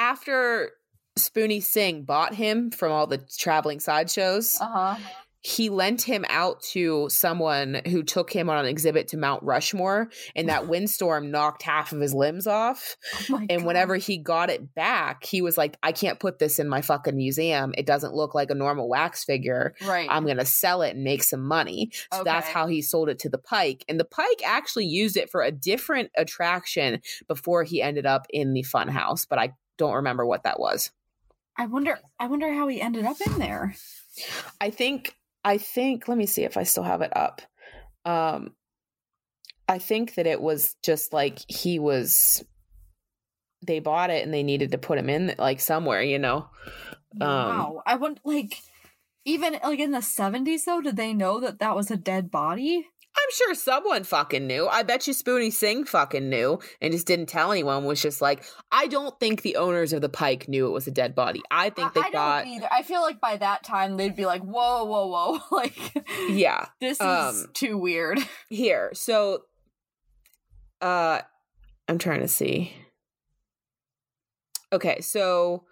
[0.00, 0.72] After
[1.16, 4.96] Spoony Singh bought him from all the traveling sideshows, uh-huh.
[5.42, 10.08] he lent him out to someone who took him on an exhibit to Mount Rushmore,
[10.34, 12.96] and that windstorm knocked half of his limbs off.
[13.28, 13.64] Oh and God.
[13.64, 17.16] whenever he got it back, he was like, I can't put this in my fucking
[17.16, 17.74] museum.
[17.76, 19.74] It doesn't look like a normal wax figure.
[19.84, 20.08] Right.
[20.10, 21.90] I'm going to sell it and make some money.
[22.12, 22.30] So okay.
[22.30, 23.84] that's how he sold it to the Pike.
[23.86, 28.54] And the Pike actually used it for a different attraction before he ended up in
[28.54, 30.90] the funhouse, but I don't remember what that was.
[31.56, 33.74] I wonder I wonder how he ended up in there.
[34.60, 37.40] I think I think let me see if I still have it up.
[38.04, 38.54] Um
[39.66, 42.44] I think that it was just like he was
[43.66, 46.48] they bought it and they needed to put him in like somewhere, you know.
[47.20, 47.82] Um, wow.
[47.86, 48.58] I want like
[49.24, 52.86] even like in the 70s though did they know that that was a dead body?
[53.16, 54.68] I'm sure someone fucking knew.
[54.68, 57.84] I bet you Spoony Singh fucking knew and just didn't tell anyone.
[57.84, 60.92] Was just like, I don't think the owners of the Pike knew it was a
[60.92, 61.42] dead body.
[61.50, 62.46] I think they I, I thought.
[62.46, 62.68] either.
[62.70, 65.76] I feel like by that time they'd be like, whoa, whoa, whoa, like,
[66.28, 68.20] yeah, this is um, too weird.
[68.48, 69.44] Here, so,
[70.80, 71.20] uh,
[71.88, 72.72] I'm trying to see.
[74.72, 75.64] Okay, so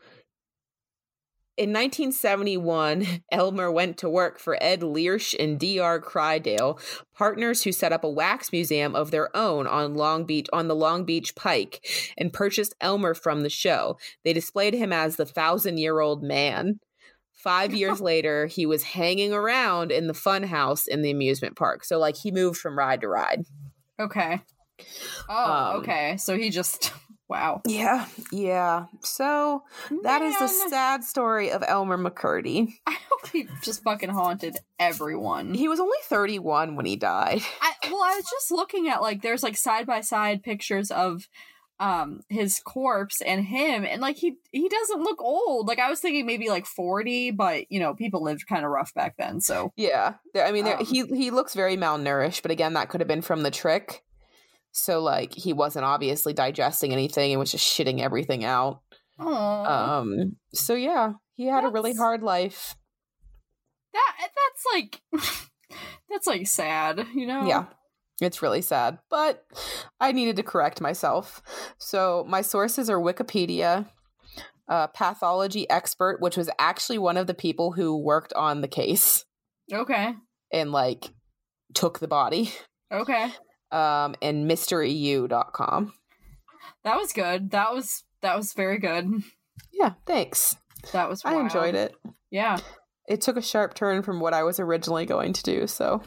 [1.59, 6.01] in 1971, Elmer went to work for Ed Liersch and D.R.
[6.01, 6.81] Crydale,
[7.17, 10.77] partners who set up a wax museum of their own on Long Beach on the
[10.77, 11.85] Long Beach Pike
[12.17, 13.99] and purchased Elmer from the show.
[14.25, 16.79] They displayed him as the thousand-year-old man.
[17.35, 21.83] Five years later, he was hanging around in the fun house in the amusement park.
[21.83, 23.43] So like he moved from ride to ride.
[23.99, 24.41] Okay.
[25.29, 26.17] Oh, um, okay.
[26.19, 26.93] So he just
[27.29, 27.61] Wow.
[27.67, 28.87] Yeah, yeah.
[29.01, 29.63] So
[30.03, 30.23] that Man.
[30.23, 32.73] is the sad story of Elmer McCurdy.
[32.87, 35.53] I hope he just fucking haunted everyone.
[35.53, 37.43] He was only 31 when he died.
[37.61, 41.29] I, well, I was just looking at like there's like side by side pictures of
[41.81, 46.01] um his corpse and him and like he he doesn't look old like i was
[46.01, 49.73] thinking maybe like 40 but you know people lived kind of rough back then so
[49.77, 53.23] yeah i mean um, he he looks very malnourished but again that could have been
[53.23, 54.03] from the trick
[54.79, 58.81] so like he wasn't obviously digesting anything and was just shitting everything out.
[59.21, 59.69] Aww.
[59.69, 62.77] Um so yeah, he had that's, a really hard life.
[63.93, 65.01] That that's like
[66.11, 67.47] that's like sad, you know?
[67.47, 67.67] Yeah.
[68.21, 69.45] It's really sad, but
[70.01, 71.41] I needed to correct myself.
[71.79, 73.89] So my sources are Wikipedia,
[74.69, 79.25] a pathology expert, which was actually one of the people who worked on the case.
[79.73, 80.15] Okay.
[80.53, 81.11] And like
[81.75, 82.53] took the body.
[82.91, 83.31] Okay
[83.71, 85.93] um, and mysteryu.com.
[86.85, 87.51] That was good.
[87.51, 89.07] That was that was very good.
[89.73, 90.57] Yeah, thanks.
[90.93, 91.37] That was wild.
[91.37, 91.95] I enjoyed it.
[92.31, 92.59] Yeah.
[93.09, 96.03] It took a sharp turn from what I was originally going to do, so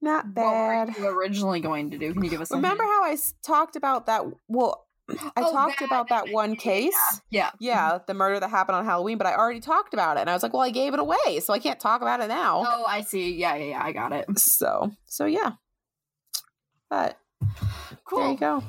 [0.00, 0.88] not bad.
[0.88, 2.12] What were you originally going to do?
[2.12, 2.50] Can you give us?
[2.50, 4.24] Remember how I talked about that?
[4.48, 6.96] Well, I oh, talked that, about that one case.
[7.30, 7.50] Yeah.
[7.58, 10.20] Yeah, the murder that happened on Halloween, but I already talked about it.
[10.20, 12.28] And I was like, well, I gave it away, so I can't talk about it
[12.28, 12.64] now.
[12.66, 13.34] Oh, I see.
[13.34, 13.84] Yeah, yeah, yeah.
[13.84, 14.26] I got it.
[14.38, 15.52] So, so yeah.
[16.88, 17.18] But
[18.04, 18.20] cool.
[18.20, 18.64] There you go.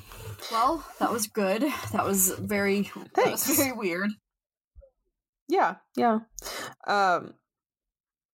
[0.51, 1.61] Well, that was good.
[1.91, 3.13] That was very Thanks.
[3.13, 4.11] That was very weird.
[5.47, 6.19] Yeah, yeah.
[6.87, 7.33] Um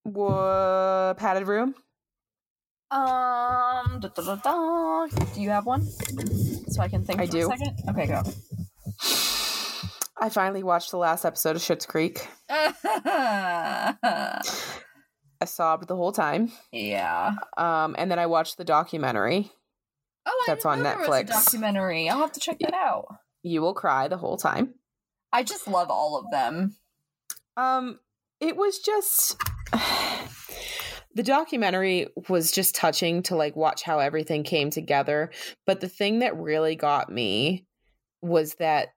[0.03, 1.75] what padded room?
[2.89, 5.87] Um da, da, da, do you have one?
[6.71, 7.51] So I can think I do.
[7.89, 8.23] Okay, go.
[10.19, 12.27] I finally watched the last episode of Schitt's Creek.
[12.49, 14.41] I
[15.45, 16.51] sobbed the whole time.
[16.71, 17.33] Yeah.
[17.57, 19.51] Um, and then I watched the documentary.
[20.25, 21.27] Oh, I that's on Netflix.
[21.27, 22.07] documentary.
[22.07, 23.07] I'll have to check that out.
[23.41, 24.75] You will cry the whole time.
[25.33, 26.75] I just love all of them.
[27.57, 27.99] Um,
[28.39, 29.35] it was just
[31.15, 35.31] the documentary was just touching to like watch how everything came together.
[35.65, 37.65] But the thing that really got me
[38.21, 38.89] was that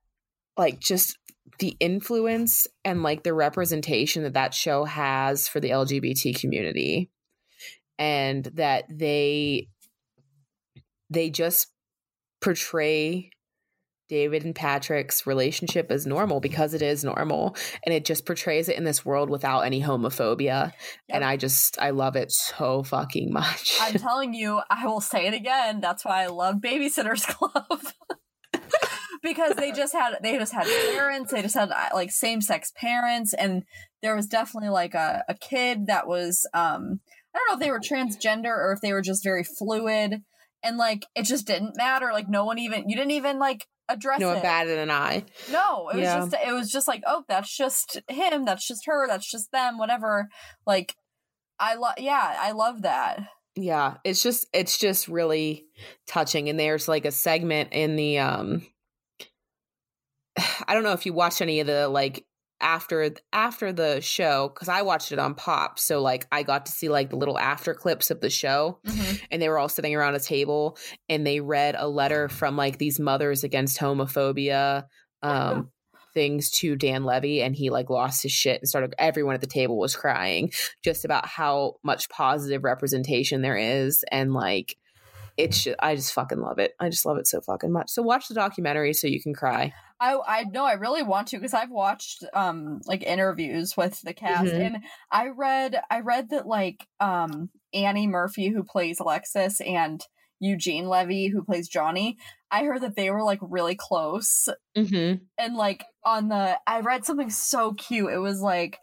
[0.56, 1.18] like just
[1.58, 7.10] the influence and like the representation that that show has for the LGBT community
[7.98, 9.68] and that they
[11.10, 11.68] they just
[12.40, 13.30] portray
[14.14, 18.76] David and Patrick's relationship as normal because it is normal and it just portrays it
[18.76, 20.70] in this world without any homophobia.
[20.70, 20.72] Yep.
[21.08, 23.76] And I just I love it so fucking much.
[23.80, 25.80] I'm telling you, I will say it again.
[25.80, 27.80] That's why I love Babysitters Club.
[29.20, 33.34] because they just had they just had parents, they just had uh, like same-sex parents
[33.34, 33.64] and
[34.00, 37.00] there was definitely like a, a kid that was um
[37.34, 40.22] I don't know if they were transgender or if they were just very fluid
[40.64, 42.10] and like it just didn't matter.
[42.12, 44.24] Like no one even you didn't even like address it.
[44.24, 44.42] no it.
[44.42, 45.24] batted an eye.
[45.52, 49.06] No, it was just it was just like oh that's just him, that's just her,
[49.06, 50.28] that's just them, whatever.
[50.66, 50.96] Like
[51.58, 53.20] I love yeah, I love that.
[53.56, 55.66] Yeah, it's just it's just really
[56.06, 58.66] touching and there's like a segment in the um
[60.66, 62.24] I don't know if you watched any of the like
[62.64, 66.72] after after the show because I watched it on Pop, so like I got to
[66.72, 69.16] see like the little after clips of the show, mm-hmm.
[69.30, 70.76] and they were all sitting around a table
[71.08, 74.84] and they read a letter from like these mothers against homophobia.
[75.22, 75.70] Um,
[76.14, 79.48] things to Dan Levy and he like lost his shit and started everyone at the
[79.48, 80.52] table was crying
[80.84, 84.76] just about how much positive representation there is and like
[85.36, 86.72] it's I just fucking love it.
[86.78, 87.90] I just love it so fucking much.
[87.90, 89.72] So watch the documentary so you can cry.
[90.04, 94.12] I I know I really want to because I've watched um like interviews with the
[94.12, 94.60] cast mm-hmm.
[94.60, 94.76] and
[95.10, 100.02] I read I read that like um Annie Murphy who plays Alexis and
[100.40, 102.18] Eugene Levy who plays Johnny
[102.50, 105.24] I heard that they were like really close mm-hmm.
[105.38, 108.78] and like on the I read something so cute it was like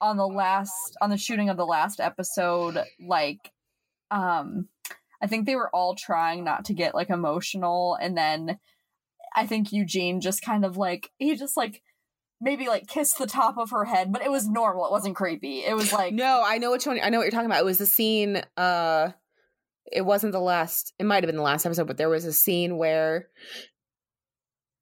[0.00, 3.52] on the last on the shooting of the last episode like
[4.10, 4.68] um
[5.22, 8.58] I think they were all trying not to get like emotional and then
[9.34, 11.82] I think Eugene just kind of like he just like
[12.40, 14.86] maybe like kissed the top of her head, but it was normal.
[14.86, 15.64] It wasn't creepy.
[15.64, 17.60] It was like No, I know which one I know what you're talking about.
[17.60, 19.10] It was the scene uh
[19.90, 22.32] it wasn't the last it might have been the last episode, but there was a
[22.32, 23.28] scene where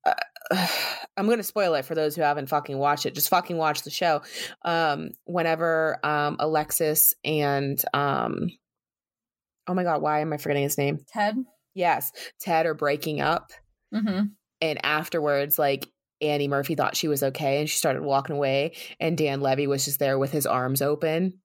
[0.04, 0.14] uh,
[1.16, 3.14] I'm going to spoil it for those who haven't fucking watched it.
[3.14, 4.22] Just fucking watch the show.
[4.62, 8.50] Um whenever um Alexis and um
[9.68, 10.98] oh my god, why am I forgetting his name?
[11.12, 11.36] Ted?
[11.74, 13.52] Yes, Ted are breaking up.
[13.94, 14.24] Mm-hmm
[14.62, 15.90] and afterwards like
[16.22, 19.84] Annie Murphy thought she was okay and she started walking away and Dan Levy was
[19.84, 21.40] just there with his arms open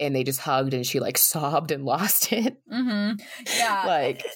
[0.00, 2.60] and they just hugged and she like sobbed and lost it.
[2.70, 3.20] Mm-hmm.
[3.56, 3.84] Yeah.
[3.86, 4.26] like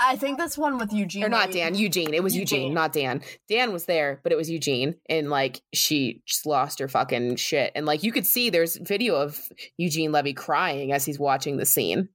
[0.00, 1.22] I think this one with Eugene.
[1.22, 2.14] Or not Dan, Eugene.
[2.14, 2.62] It was Eugene.
[2.62, 3.22] Eugene, not Dan.
[3.48, 4.96] Dan was there, but it was Eugene.
[5.08, 7.72] And like she just lost her fucking shit.
[7.74, 9.38] And like you could see there's video of
[9.76, 12.08] Eugene Levy crying as he's watching the scene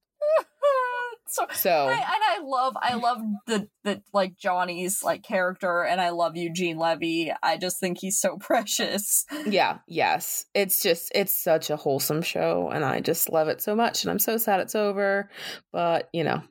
[1.29, 5.99] so, so I, and I love I love the the like Johnny's like character and
[5.99, 7.33] I love Eugene Levy.
[7.43, 9.25] I just think he's so precious.
[9.45, 10.45] Yeah, yes.
[10.53, 14.11] It's just it's such a wholesome show and I just love it so much and
[14.11, 15.29] I'm so sad it's over,
[15.71, 16.41] but you know,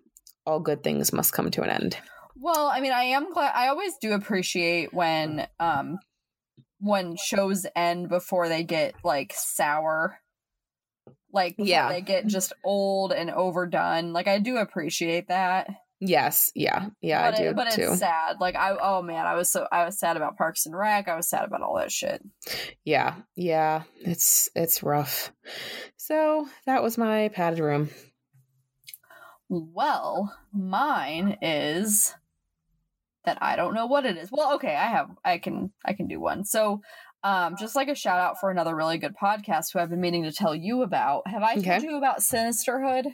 [0.44, 1.96] all good things must come to an end.
[2.38, 5.98] Well, I mean, I am glad I always do appreciate when um
[6.78, 10.18] when shows end before they get like sour
[11.36, 11.90] like yeah.
[11.90, 14.12] they get just old and overdone.
[14.12, 15.68] Like i do appreciate that.
[16.00, 16.50] Yes.
[16.54, 16.88] Yeah.
[17.00, 17.82] Yeah but i do it, but too.
[17.82, 18.38] it's sad.
[18.40, 21.06] Like i oh man i was so i was sad about parks and rec.
[21.08, 22.24] I was sad about all that shit.
[22.84, 23.16] Yeah.
[23.36, 23.82] Yeah.
[24.00, 25.32] It's it's rough.
[25.96, 27.90] So that was my padded room.
[29.48, 32.14] Well mine is
[33.26, 34.30] that i don't know what it is.
[34.32, 36.46] Well okay i have i can i can do one.
[36.46, 36.80] So
[37.26, 40.22] um, just like a shout out for another really good podcast who I've been meaning
[40.22, 41.26] to tell you about.
[41.26, 41.70] Have I okay.
[41.70, 43.06] told you about Sinisterhood?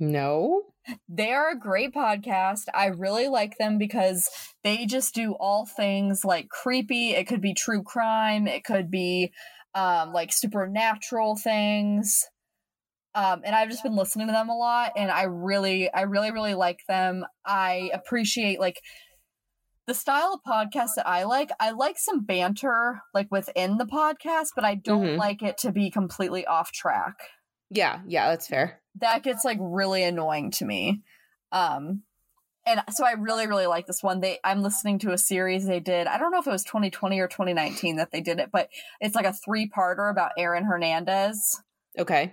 [0.00, 0.62] No.
[1.08, 2.62] They are a great podcast.
[2.74, 4.28] I really like them because
[4.64, 7.10] they just do all things like creepy.
[7.10, 8.48] It could be true crime.
[8.48, 9.30] It could be
[9.72, 12.26] um, like supernatural things.
[13.14, 16.30] Um, and I've just been listening to them a lot, and I really, I really,
[16.32, 17.24] really like them.
[17.44, 18.80] I appreciate like
[19.90, 21.50] the style of podcast that I like.
[21.58, 25.18] I like some banter like within the podcast, but I don't mm-hmm.
[25.18, 27.16] like it to be completely off track.
[27.70, 28.80] Yeah, yeah, that's fair.
[29.00, 31.02] That gets like really annoying to me.
[31.50, 32.02] Um,
[32.64, 34.20] and so I really, really like this one.
[34.20, 36.06] They, I'm listening to a series they did.
[36.06, 38.68] I don't know if it was 2020 or 2019 that they did it, but
[39.00, 41.60] it's like a three parter about Aaron Hernandez.
[41.98, 42.32] Okay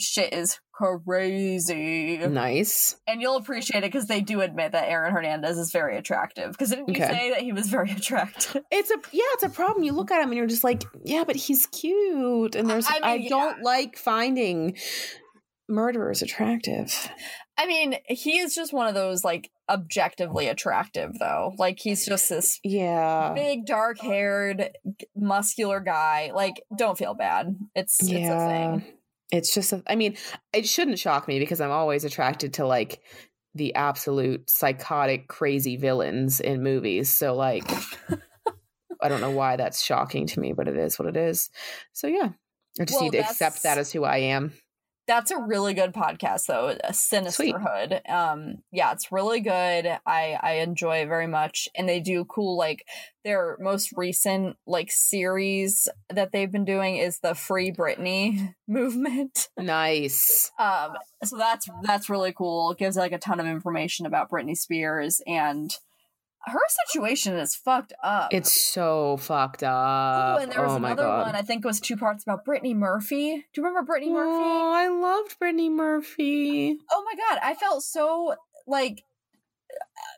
[0.00, 2.18] shit is crazy.
[2.18, 2.96] Nice.
[3.06, 6.52] And you'll appreciate it because they do admit that Aaron Hernandez is very attractive.
[6.52, 7.00] Because didn't okay.
[7.00, 8.62] you say that he was very attractive?
[8.70, 9.84] It's a yeah, it's a problem.
[9.84, 12.54] You look at him and you're just like, yeah, but he's cute.
[12.54, 13.28] And there's I, mean, I yeah.
[13.28, 14.76] don't like finding
[15.68, 17.10] murderers attractive.
[17.56, 21.54] I mean, he is just one of those like objectively attractive though.
[21.58, 24.70] Like he's just this yeah big dark haired
[25.14, 26.32] muscular guy.
[26.34, 27.56] Like don't feel bad.
[27.74, 28.18] It's yeah.
[28.18, 28.46] it's a
[28.82, 28.94] thing
[29.32, 30.16] it's just a, I mean,
[30.52, 33.00] it shouldn't shock me because I'm always attracted to like
[33.54, 37.10] the absolute psychotic crazy villains in movies.
[37.10, 37.64] So like
[39.00, 41.50] I don't know why that's shocking to me, but it is what it is.
[41.92, 42.30] So yeah.
[42.80, 44.52] I just well, need to accept that as who I am.
[45.10, 46.68] That's a really good podcast, though.
[46.84, 48.00] A Sinisterhood.
[48.08, 49.98] Um, yeah, it's really good.
[50.06, 52.86] I I enjoy it very much, and they do cool like
[53.24, 59.48] their most recent like series that they've been doing is the Free Britney movement.
[59.58, 60.52] Nice.
[60.60, 60.92] um,
[61.24, 62.70] so that's that's really cool.
[62.70, 65.74] It gives like a ton of information about Britney Spears and
[66.46, 68.32] her situation is fucked up.
[68.32, 70.38] It's so fucked up.
[70.38, 72.74] Ooh, and there was oh another one, I think it was two parts about Brittany
[72.74, 73.36] Murphy.
[73.36, 74.30] Do you remember Brittany Murphy?
[74.30, 76.78] Oh, I loved Brittany Murphy.
[76.90, 78.34] Oh my god, I felt so
[78.66, 79.04] like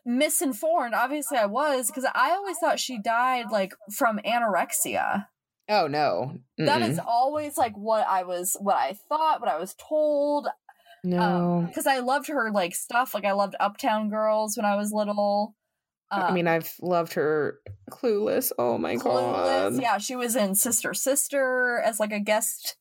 [0.05, 0.93] misinformed.
[0.93, 5.27] Obviously, I was because I always thought she died like from anorexia.
[5.69, 9.75] Oh no, that is always like what I was, what I thought, what I was
[9.75, 10.47] told.
[11.05, 13.13] No, because um, I loved her like stuff.
[13.13, 15.55] Like I loved Uptown Girls when I was little.
[16.13, 17.59] Um, I mean, um, I've loved her
[17.89, 18.51] Clueless.
[18.59, 19.81] Oh my Clueless, god.
[19.81, 22.77] Yeah, she was in Sister Sister as like a guest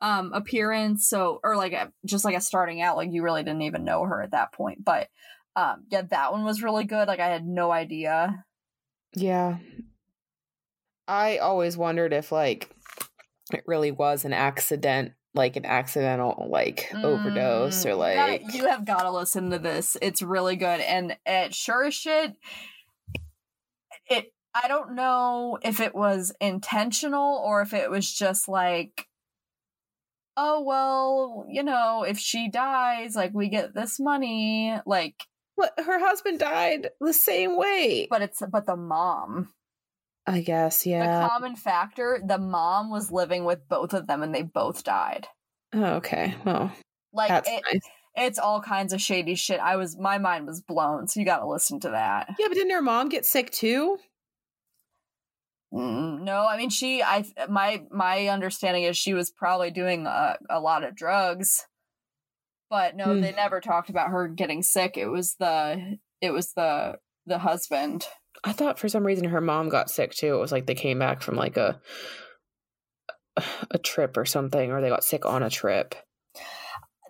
[0.00, 1.08] um appearance.
[1.08, 4.04] So or like a, just like a starting out, like you really didn't even know
[4.04, 4.84] her at that point.
[4.84, 5.08] But
[5.56, 7.08] um yeah, that one was really good.
[7.08, 8.44] Like I had no idea.
[9.14, 9.58] Yeah.
[11.08, 12.70] I always wondered if like
[13.52, 18.66] it really was an accident like an accidental like mm, overdose or like you, you
[18.68, 19.96] have got to listen to this.
[20.00, 22.34] It's really good and it sure as shit
[24.08, 29.06] it I don't know if it was intentional or if it was just like
[30.40, 35.14] oh well, you know, if she dies like we get this money like
[35.56, 38.06] what her husband died the same way.
[38.08, 39.52] But it's but the mom
[40.28, 41.22] I guess, yeah.
[41.22, 45.26] The common factor, the mom was living with both of them and they both died.
[45.72, 46.34] Oh, okay.
[46.44, 46.72] Well,
[47.12, 47.80] like it, nice.
[48.14, 49.60] it's all kinds of shady shit.
[49.60, 52.28] I was my mind was blown, so you got to listen to that.
[52.38, 53.98] Yeah, but didn't her mom get sick too?
[55.72, 57.02] Mm, no, I mean she.
[57.02, 61.66] I my my understanding is she was probably doing a, a lot of drugs,
[62.70, 63.20] but no, mm.
[63.20, 64.96] they never talked about her getting sick.
[64.96, 68.06] It was the it was the the husband.
[68.44, 70.34] I thought for some reason her mom got sick too.
[70.34, 71.80] It was like they came back from like a
[73.70, 75.94] a trip or something, or they got sick on a trip.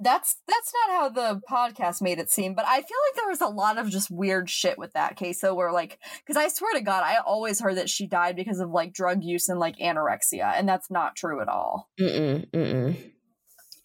[0.00, 3.40] That's that's not how the podcast made it seem, but I feel like there was
[3.40, 5.40] a lot of just weird shit with that case.
[5.40, 8.60] So where like, because I swear to God, I always heard that she died because
[8.60, 11.88] of like drug use and like anorexia, and that's not true at all.
[12.00, 13.12] Mm-mm, mm-mm.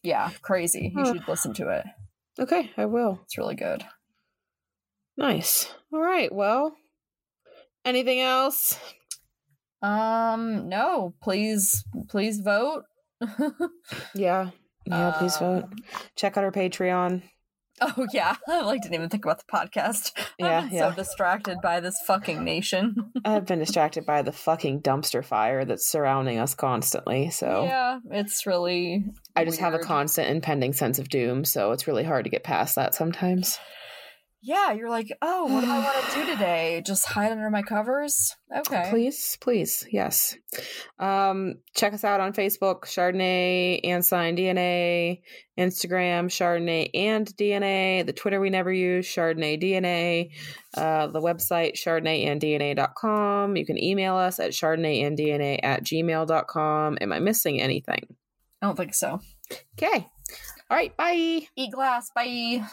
[0.04, 0.94] Yeah, crazy.
[0.96, 1.86] You should listen to it.
[2.40, 3.20] Okay, I will.
[3.24, 3.84] It's really good.
[5.18, 5.74] Nice.
[5.92, 6.34] All right.
[6.34, 6.76] Well,
[7.86, 8.80] Anything else?
[9.82, 11.14] Um, no.
[11.22, 12.84] Please, please vote.
[14.16, 14.50] yeah,
[14.86, 15.12] yeah.
[15.18, 15.70] Please um, vote.
[16.16, 17.24] Check out our Patreon.
[17.82, 20.12] Oh yeah, I like didn't even think about the podcast.
[20.40, 20.90] Yeah, I've been yeah.
[20.90, 23.12] so distracted by this fucking nation.
[23.24, 27.30] I've been distracted by the fucking dumpster fire that's surrounding us constantly.
[27.30, 29.06] So yeah, it's really.
[29.36, 29.74] I just weird.
[29.74, 32.96] have a constant impending sense of doom, so it's really hard to get past that
[32.96, 33.60] sometimes
[34.46, 36.84] yeah, you're like, oh, what do I want to do today?
[36.86, 38.36] Just hide under my covers?
[38.54, 38.88] Okay.
[38.90, 40.36] Please, please, yes.
[41.00, 45.22] Um, check us out on Facebook, Chardonnay and Sign DNA,
[45.58, 50.32] Instagram, Chardonnay and DNA, the Twitter we never use, Chardonnay DNA,
[50.76, 53.56] uh, the website, chardonnayanddna.com.
[53.56, 56.98] You can email us at chardonnayanddna at gmail.com.
[57.00, 58.16] Am I missing anything?
[58.62, 59.22] I don't think so.
[59.78, 60.06] Okay.
[60.70, 60.96] All right.
[60.98, 61.48] Bye.
[61.56, 62.10] Eat glass.
[62.14, 62.68] Bye.